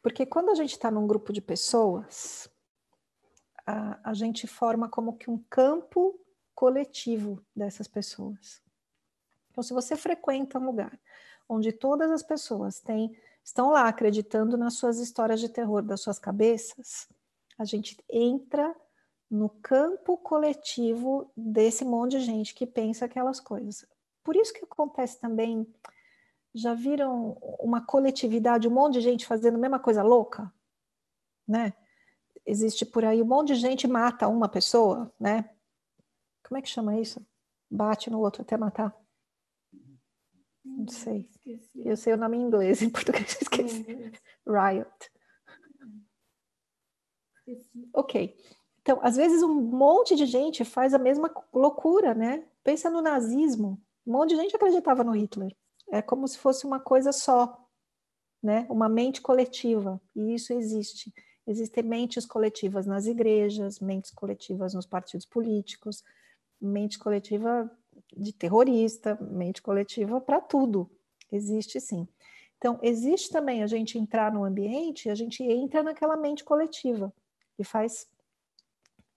[0.02, 2.50] Porque quando a gente está num grupo de pessoas,
[3.66, 6.20] a, a gente forma como que um campo
[6.56, 8.62] coletivo dessas pessoas.
[9.52, 10.97] Então, se você frequenta um lugar
[11.47, 16.20] onde todas as pessoas têm estão lá acreditando nas suas histórias de terror das suas
[16.20, 17.08] cabeças,
[17.58, 18.76] a gente entra
[19.30, 23.86] no campo coletivo desse monte de gente que pensa aquelas coisas.
[24.24, 25.68] Por isso que acontece também,
[26.54, 30.52] já viram uma coletividade, um monte de gente fazendo a mesma coisa louca,
[31.48, 31.74] né?
[32.46, 35.50] Existe por aí um monte de gente mata uma pessoa, né?
[36.44, 37.24] Como é que chama isso?
[37.70, 38.96] Bate no outro até matar.
[40.66, 41.28] Não sei.
[41.30, 41.88] Esqueci.
[41.88, 44.12] Eu sei o nome em inglês, em português eu esqueci.
[44.48, 45.12] Riot.
[47.38, 47.90] Esqueci.
[47.94, 48.36] Ok.
[48.90, 52.44] Então, às vezes um monte de gente faz a mesma loucura, né?
[52.64, 53.80] Pensa no nazismo.
[54.04, 55.56] Um monte de gente acreditava no Hitler.
[55.92, 57.70] É como se fosse uma coisa só,
[58.42, 58.66] né?
[58.68, 60.02] Uma mente coletiva.
[60.16, 61.14] E isso existe.
[61.46, 66.04] Existem mentes coletivas nas igrejas, mentes coletivas nos partidos políticos,
[66.60, 67.70] mente coletiva
[68.18, 70.90] de terrorista, mente coletiva para tudo.
[71.32, 72.08] Existe sim.
[72.58, 77.14] Então, existe também a gente entrar no ambiente, a gente entra naquela mente coletiva
[77.60, 78.08] e faz,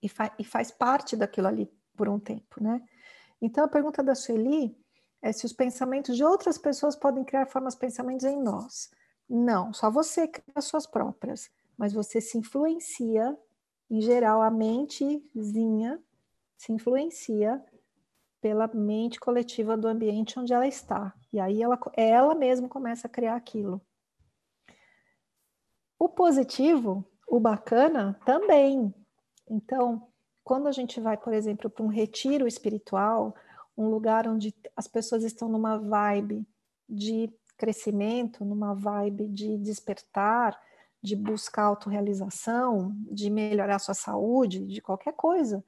[0.03, 2.83] e, fa, e faz parte daquilo ali por um tempo, né?
[3.41, 4.77] Então, a pergunta da Sueli
[5.21, 8.91] é se os pensamentos de outras pessoas podem criar formas de pensamentos em nós.
[9.29, 13.37] Não, só você cria as suas próprias, mas você se influencia,
[13.91, 16.03] em geral, a mentezinha
[16.57, 17.65] se influencia
[18.41, 21.15] pela mente coletiva do ambiente onde ela está.
[21.33, 23.81] E aí ela, ela mesma começa a criar aquilo.
[25.99, 28.93] O positivo, o bacana, também.
[29.49, 30.09] Então,
[30.45, 33.35] quando a gente vai, por exemplo, para um retiro espiritual,
[33.77, 36.47] um lugar onde as pessoas estão numa vibe
[36.89, 40.61] de crescimento, numa vibe de despertar,
[41.01, 45.65] de buscar autorrealização, de melhorar sua saúde, de qualquer coisa,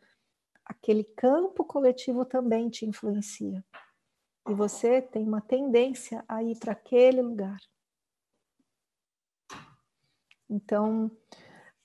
[0.65, 3.65] aquele campo coletivo também te influencia.
[4.49, 7.59] E você tem uma tendência a ir para aquele lugar.
[10.49, 11.11] Então,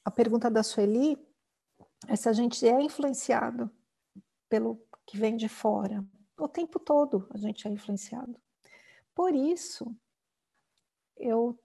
[0.04, 1.18] a pergunta da Sueli
[2.08, 3.70] é se a gente é influenciado
[4.48, 6.06] pelo que vem de fora.
[6.38, 8.40] O tempo todo a gente é influenciado.
[9.14, 9.94] Por isso,
[11.18, 11.60] eu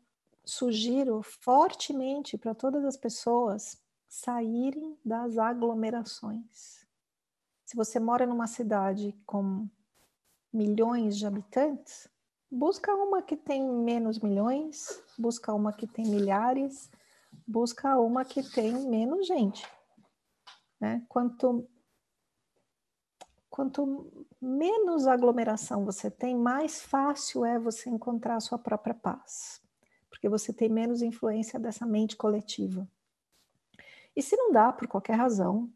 [0.44, 6.86] sugiro fortemente para todas as pessoas saírem das aglomerações.
[7.64, 9.68] Se você mora numa cidade com
[10.52, 12.08] milhões de habitantes,
[12.50, 16.90] busca uma que tem menos milhões, busca uma que tem milhares,
[17.46, 19.66] busca uma que tem menos gente.
[20.84, 21.02] Né?
[21.08, 21.66] Quanto,
[23.48, 29.62] quanto menos aglomeração você tem, mais fácil é você encontrar a sua própria paz,
[30.10, 32.86] porque você tem menos influência dessa mente coletiva.
[34.14, 35.72] E se não dá, por qualquer razão,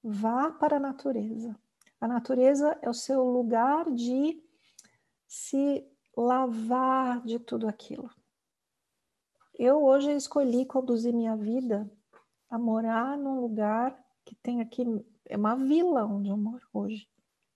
[0.00, 1.58] vá para a natureza.
[2.00, 4.40] A natureza é o seu lugar de
[5.26, 5.84] se
[6.16, 8.08] lavar de tudo aquilo.
[9.58, 11.90] Eu hoje escolhi conduzir minha vida
[12.48, 14.84] a morar num lugar que tem aqui,
[15.26, 17.08] é uma vila onde eu moro hoje.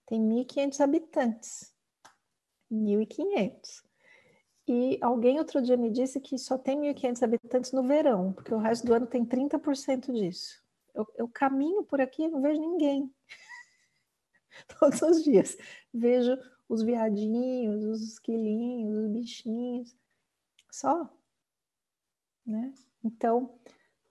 [0.06, 1.74] Tem 1.500 habitantes.
[2.70, 3.82] 1.500.
[4.66, 8.58] E alguém outro dia me disse que só tem 1.500 habitantes no verão, porque o
[8.58, 10.62] resto do ano tem 30% disso.
[10.94, 13.12] Eu, eu caminho por aqui e não vejo ninguém.
[14.78, 15.56] Todos os dias.
[15.92, 16.36] Vejo
[16.68, 19.96] os viadinhos, os esquilinhos, os bichinhos.
[20.70, 21.08] Só.
[22.46, 22.72] Né?
[23.02, 23.58] Então,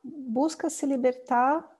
[0.03, 1.72] busca se libertar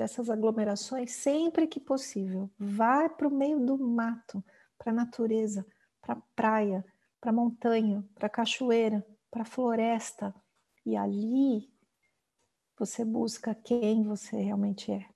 [0.00, 2.50] dessas aglomerações sempre que possível.
[2.58, 4.42] Vai para o meio do mato,
[4.78, 5.66] para a natureza,
[6.00, 6.82] para a praia,
[7.20, 10.34] para a montanha, para a cachoeira, para a floresta.
[10.86, 11.70] E ali
[12.78, 15.06] você busca quem você realmente é.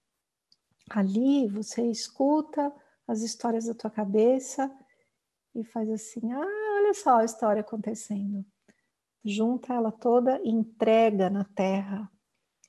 [0.90, 2.70] Ali você escuta
[3.08, 4.70] as histórias da tua cabeça
[5.54, 8.44] e faz assim: ah, olha só a história acontecendo.
[9.24, 12.12] Junta ela toda e entrega na terra,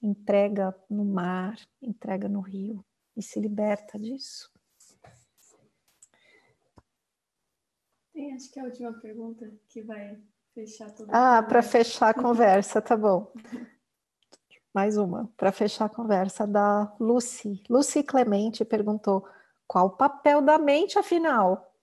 [0.02, 2.86] entrega no mar, entrega no rio
[3.16, 4.52] e se liberta disso.
[8.14, 10.18] Tem, acho que é a última pergunta que vai
[10.54, 11.10] fechar tudo.
[11.14, 13.32] Ah, para fechar a conversa, tá bom.
[14.74, 17.64] Mais uma, para fechar a conversa, da Lucy.
[17.70, 19.28] Lucy Clemente perguntou:
[19.68, 21.74] qual o papel da mente, afinal?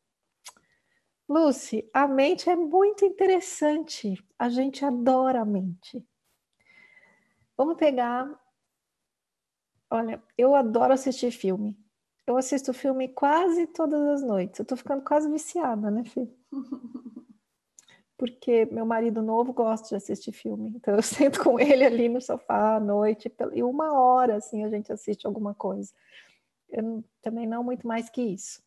[1.28, 4.22] Lucy, a mente é muito interessante.
[4.38, 6.06] A gente adora a mente.
[7.62, 8.28] Vamos pegar.
[9.88, 11.78] Olha, eu adoro assistir filme.
[12.26, 14.58] Eu assisto filme quase todas as noites.
[14.58, 16.36] Eu tô ficando quase viciada, né, filho?
[18.18, 20.72] Porque meu marido novo gosta de assistir filme.
[20.74, 24.68] Então eu sento com ele ali no sofá à noite e uma hora assim a
[24.68, 25.92] gente assiste alguma coisa.
[26.68, 28.60] Eu também não muito mais que isso.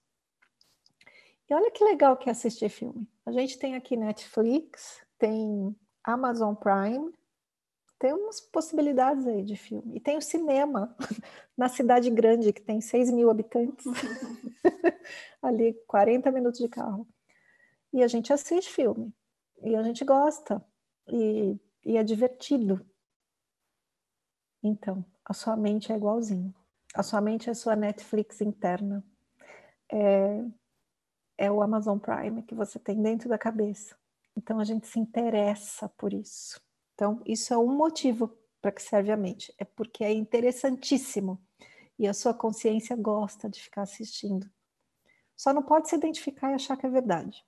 [1.50, 3.06] E olha que legal que é assistir filme.
[3.26, 7.12] A gente tem aqui Netflix, tem Amazon Prime,
[8.00, 9.96] tem umas possibilidades aí de filme.
[9.96, 10.96] E tem o cinema,
[11.58, 13.86] na cidade grande, que tem 6 mil habitantes,
[15.42, 17.08] ali 40 minutos de carro.
[17.94, 19.14] E a gente assiste filme,
[19.64, 20.64] e a gente gosta,
[21.08, 22.86] e, e é divertido.
[24.62, 26.54] Então, a sua mente é igualzinho.
[26.94, 29.06] A sua mente é a sua Netflix interna.
[29.92, 30.44] É,
[31.38, 33.96] é o Amazon Prime que você tem dentro da cabeça.
[34.36, 36.60] Então, a gente se interessa por isso.
[36.96, 41.40] Então, isso é um motivo para que serve a mente, é porque é interessantíssimo
[42.00, 44.50] e a sua consciência gosta de ficar assistindo.
[45.36, 47.46] Só não pode se identificar e achar que é verdade.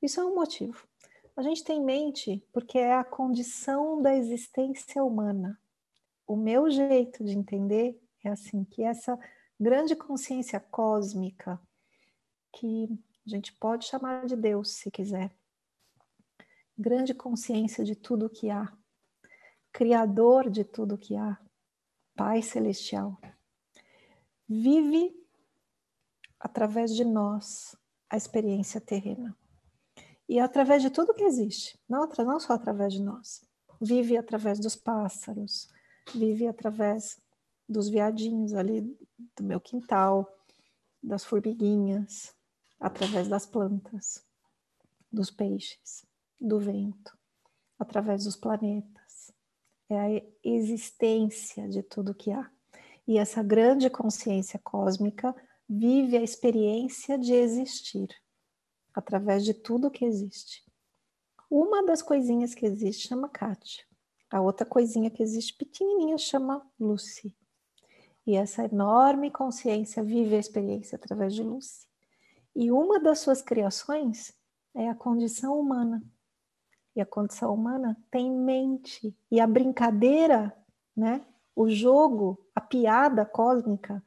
[0.00, 0.86] Isso é um motivo.
[1.34, 5.58] A gente tem mente porque é a condição da existência humana.
[6.26, 9.18] O meu jeito de entender é assim que essa
[9.58, 11.60] grande consciência cósmica
[12.52, 12.88] que
[13.26, 15.34] a gente pode chamar de Deus se quiser,
[16.82, 18.76] grande consciência de tudo que há,
[19.72, 21.38] criador de tudo que há,
[22.14, 23.18] Pai celestial,
[24.46, 25.14] vive
[26.38, 27.74] através de nós
[28.10, 29.34] a experiência terrena.
[30.28, 33.42] E através de tudo que existe, não, não só através de nós.
[33.80, 35.68] Vive através dos pássaros,
[36.14, 37.18] vive através
[37.66, 38.82] dos viadinhos ali
[39.34, 40.28] do meu quintal,
[41.02, 42.34] das formiguinhas,
[42.78, 44.22] através das plantas,
[45.10, 46.04] dos peixes
[46.42, 47.16] do vento,
[47.78, 49.32] através dos planetas.
[49.88, 52.50] É a existência de tudo que há.
[53.06, 55.34] E essa grande consciência cósmica
[55.68, 58.08] vive a experiência de existir
[58.94, 60.64] através de tudo que existe.
[61.50, 63.84] Uma das coisinhas que existe chama Kátia.
[64.30, 67.34] A outra coisinha que existe pequenininha chama Lucy.
[68.26, 71.86] E essa enorme consciência vive a experiência através de Lucy.
[72.54, 74.32] E uma das suas criações
[74.74, 76.02] é a condição humana.
[76.94, 79.16] E a condição humana tem mente.
[79.30, 80.54] E a brincadeira,
[80.96, 81.24] né?
[81.54, 84.02] O jogo, a piada cósmica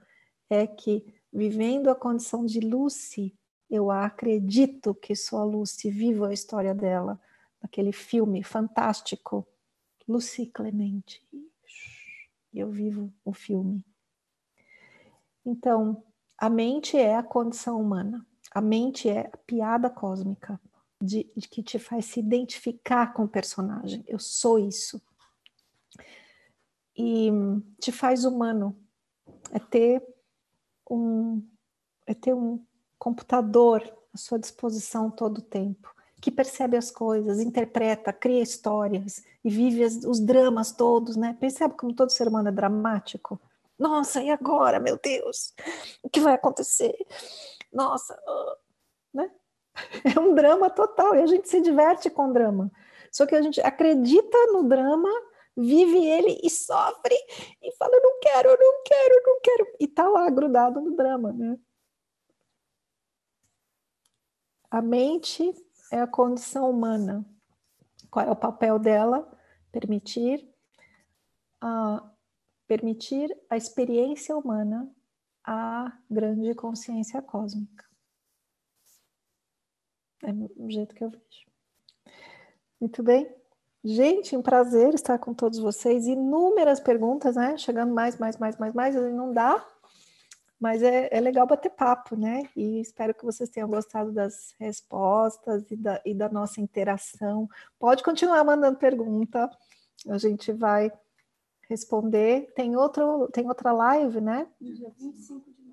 [0.49, 3.36] é que vivendo a condição de Lucy,
[3.70, 7.20] eu acredito que sou a Lucy, vivo a história dela,
[7.62, 9.48] naquele filme fantástico,
[10.07, 11.22] Lucy Clemente.
[12.53, 13.84] Eu vivo o filme.
[15.45, 16.03] Então,
[16.38, 18.26] a mente é a condição humana.
[18.52, 20.60] A mente é a piada cósmica
[21.01, 24.03] de, de que te faz se identificar com o personagem.
[24.07, 25.01] Eu sou isso.
[26.97, 27.30] E
[27.80, 28.77] te faz humano.
[29.51, 30.03] É ter
[30.89, 31.43] um
[32.07, 32.63] é ter um
[32.99, 33.81] computador
[34.13, 39.84] à sua disposição todo o tempo, que percebe as coisas, interpreta, cria histórias e vive
[39.84, 41.35] as, os dramas todos, né?
[41.39, 43.39] Percebe como todo ser humano é dramático?
[43.77, 45.53] Nossa, e agora, meu Deus?
[46.01, 46.95] O que vai acontecer?
[47.73, 48.57] Nossa, uh,
[49.13, 49.30] né?
[50.15, 52.72] É um drama total e a gente se diverte com o drama.
[53.11, 55.10] Só que a gente acredita no drama,
[55.56, 57.15] vive ele e sofre
[57.61, 59.68] e fala: não quero, não quero, não quero.
[59.80, 61.57] E tá lá grudado no drama, né?
[64.69, 65.53] A mente
[65.91, 67.26] é a condição humana.
[68.11, 69.30] Qual é o papel dela?
[69.72, 70.45] Permitir
[71.61, 72.11] a,
[72.68, 74.89] permitir a experiência humana
[75.43, 77.85] à grande consciência cósmica.
[80.23, 81.45] É o jeito que eu vejo.
[82.79, 83.29] Muito bem.
[83.83, 86.07] Gente, um prazer estar com todos vocês.
[86.07, 87.57] Inúmeras perguntas, né?
[87.57, 88.95] Chegando mais, mais, mais, mais, mais.
[88.95, 89.63] Não dá,
[90.59, 92.49] mas é, é legal bater papo, né?
[92.55, 97.47] E espero que vocês tenham gostado das respostas e da, e da nossa interação.
[97.77, 99.49] Pode continuar mandando pergunta.
[100.09, 100.91] A gente vai
[101.69, 102.51] responder.
[102.55, 104.47] Tem, outro, tem outra live, né?
[104.59, 105.64] Dia 25 de.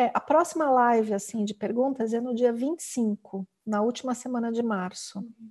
[0.00, 4.62] É, a próxima live assim de perguntas é no dia 25, na última semana de
[4.62, 5.18] março.
[5.18, 5.50] Uhum.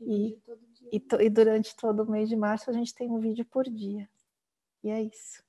[0.00, 0.42] E,
[0.90, 3.70] e, to, e durante todo o mês de março a gente tem um vídeo por
[3.70, 4.10] dia.
[4.82, 5.44] E é isso.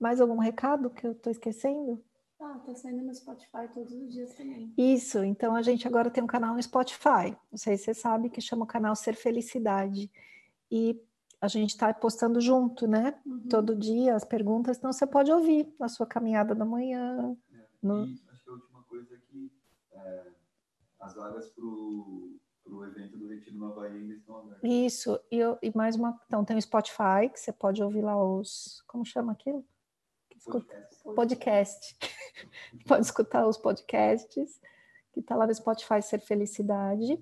[0.00, 2.04] Mais algum recado que eu estou esquecendo?
[2.40, 4.74] Ah, tá saindo no Spotify todos os dias também.
[4.76, 7.30] Isso, então a gente agora tem um canal no Spotify.
[7.48, 10.10] Não sei se você sabe que chama o canal Ser Felicidade.
[10.68, 11.00] E
[11.40, 13.20] a gente está postando junto, né?
[13.26, 13.48] Uhum.
[13.48, 17.36] Todo dia as perguntas, então você pode ouvir na sua caminhada da manhã.
[17.52, 19.52] É, No- E acho que a última coisa é que
[19.92, 20.26] é,
[21.00, 24.60] as vagas para o evento do Retiro no Havaí ainda estão abertas.
[24.64, 26.20] Isso, e, eu- e mais uma.
[26.26, 28.82] Então, tem o Spotify, que você pode ouvir lá os.
[28.88, 29.64] Como chama aquilo?
[30.44, 31.02] Podcast.
[31.14, 31.96] podcast.
[32.86, 34.60] Pode escutar os podcasts,
[35.12, 37.18] que está lá no Spotify Ser Felicidade.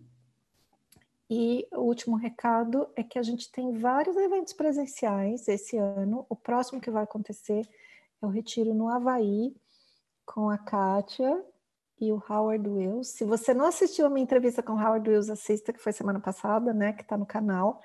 [1.29, 6.27] E o último recado é que a gente tem vários eventos presenciais esse ano.
[6.29, 7.69] O próximo que vai acontecer
[8.21, 9.55] é o Retiro no Havaí,
[10.27, 11.45] com a Kátia
[12.01, 13.09] e o Howard Wills.
[13.17, 16.21] Se você não assistiu a minha entrevista com o Howard Wills, assista, que foi semana
[16.21, 16.93] passada, né?
[16.93, 17.81] Que está no canal.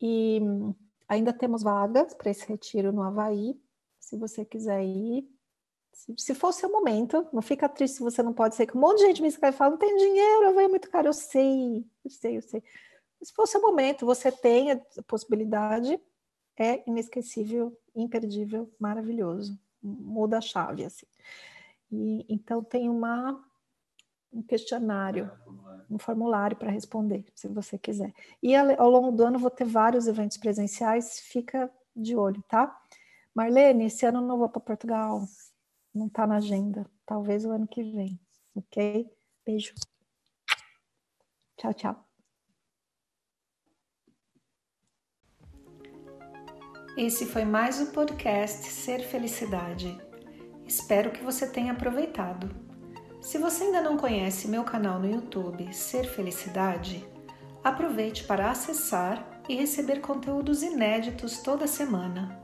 [0.00, 0.40] E
[1.08, 3.60] ainda temos vagas para esse retiro no Havaí.
[3.98, 5.28] Se você quiser ir,
[5.94, 8.66] se, se for o momento, não fica triste se você não pode ser.
[8.66, 10.90] Que um monte de gente me escreve e fala: não tem dinheiro, Havaí é muito
[10.90, 11.08] caro.
[11.08, 12.62] Eu sei, eu sei, eu sei.
[13.22, 15.98] Se for o momento, você tem a possibilidade,
[16.58, 19.58] é inesquecível, imperdível, maravilhoso.
[19.82, 21.06] Muda a chave, assim.
[21.90, 23.42] E, então tem uma,
[24.32, 25.30] um questionário
[25.90, 28.12] um formulário para responder, se você quiser.
[28.42, 32.76] E ao longo do ano vou ter vários eventos presenciais, fica de olho, tá?
[33.34, 35.22] Marlene, esse ano eu não vou para Portugal,
[35.94, 38.18] não está na agenda, talvez o ano que vem,
[38.54, 39.08] ok?
[39.46, 39.74] Beijo.
[41.56, 42.04] Tchau, tchau.
[46.96, 49.98] Esse foi mais o podcast Ser Felicidade.
[50.66, 52.54] Espero que você tenha aproveitado.
[53.20, 57.04] Se você ainda não conhece meu canal no YouTube Ser Felicidade,
[57.64, 62.43] aproveite para acessar e receber conteúdos inéditos toda semana.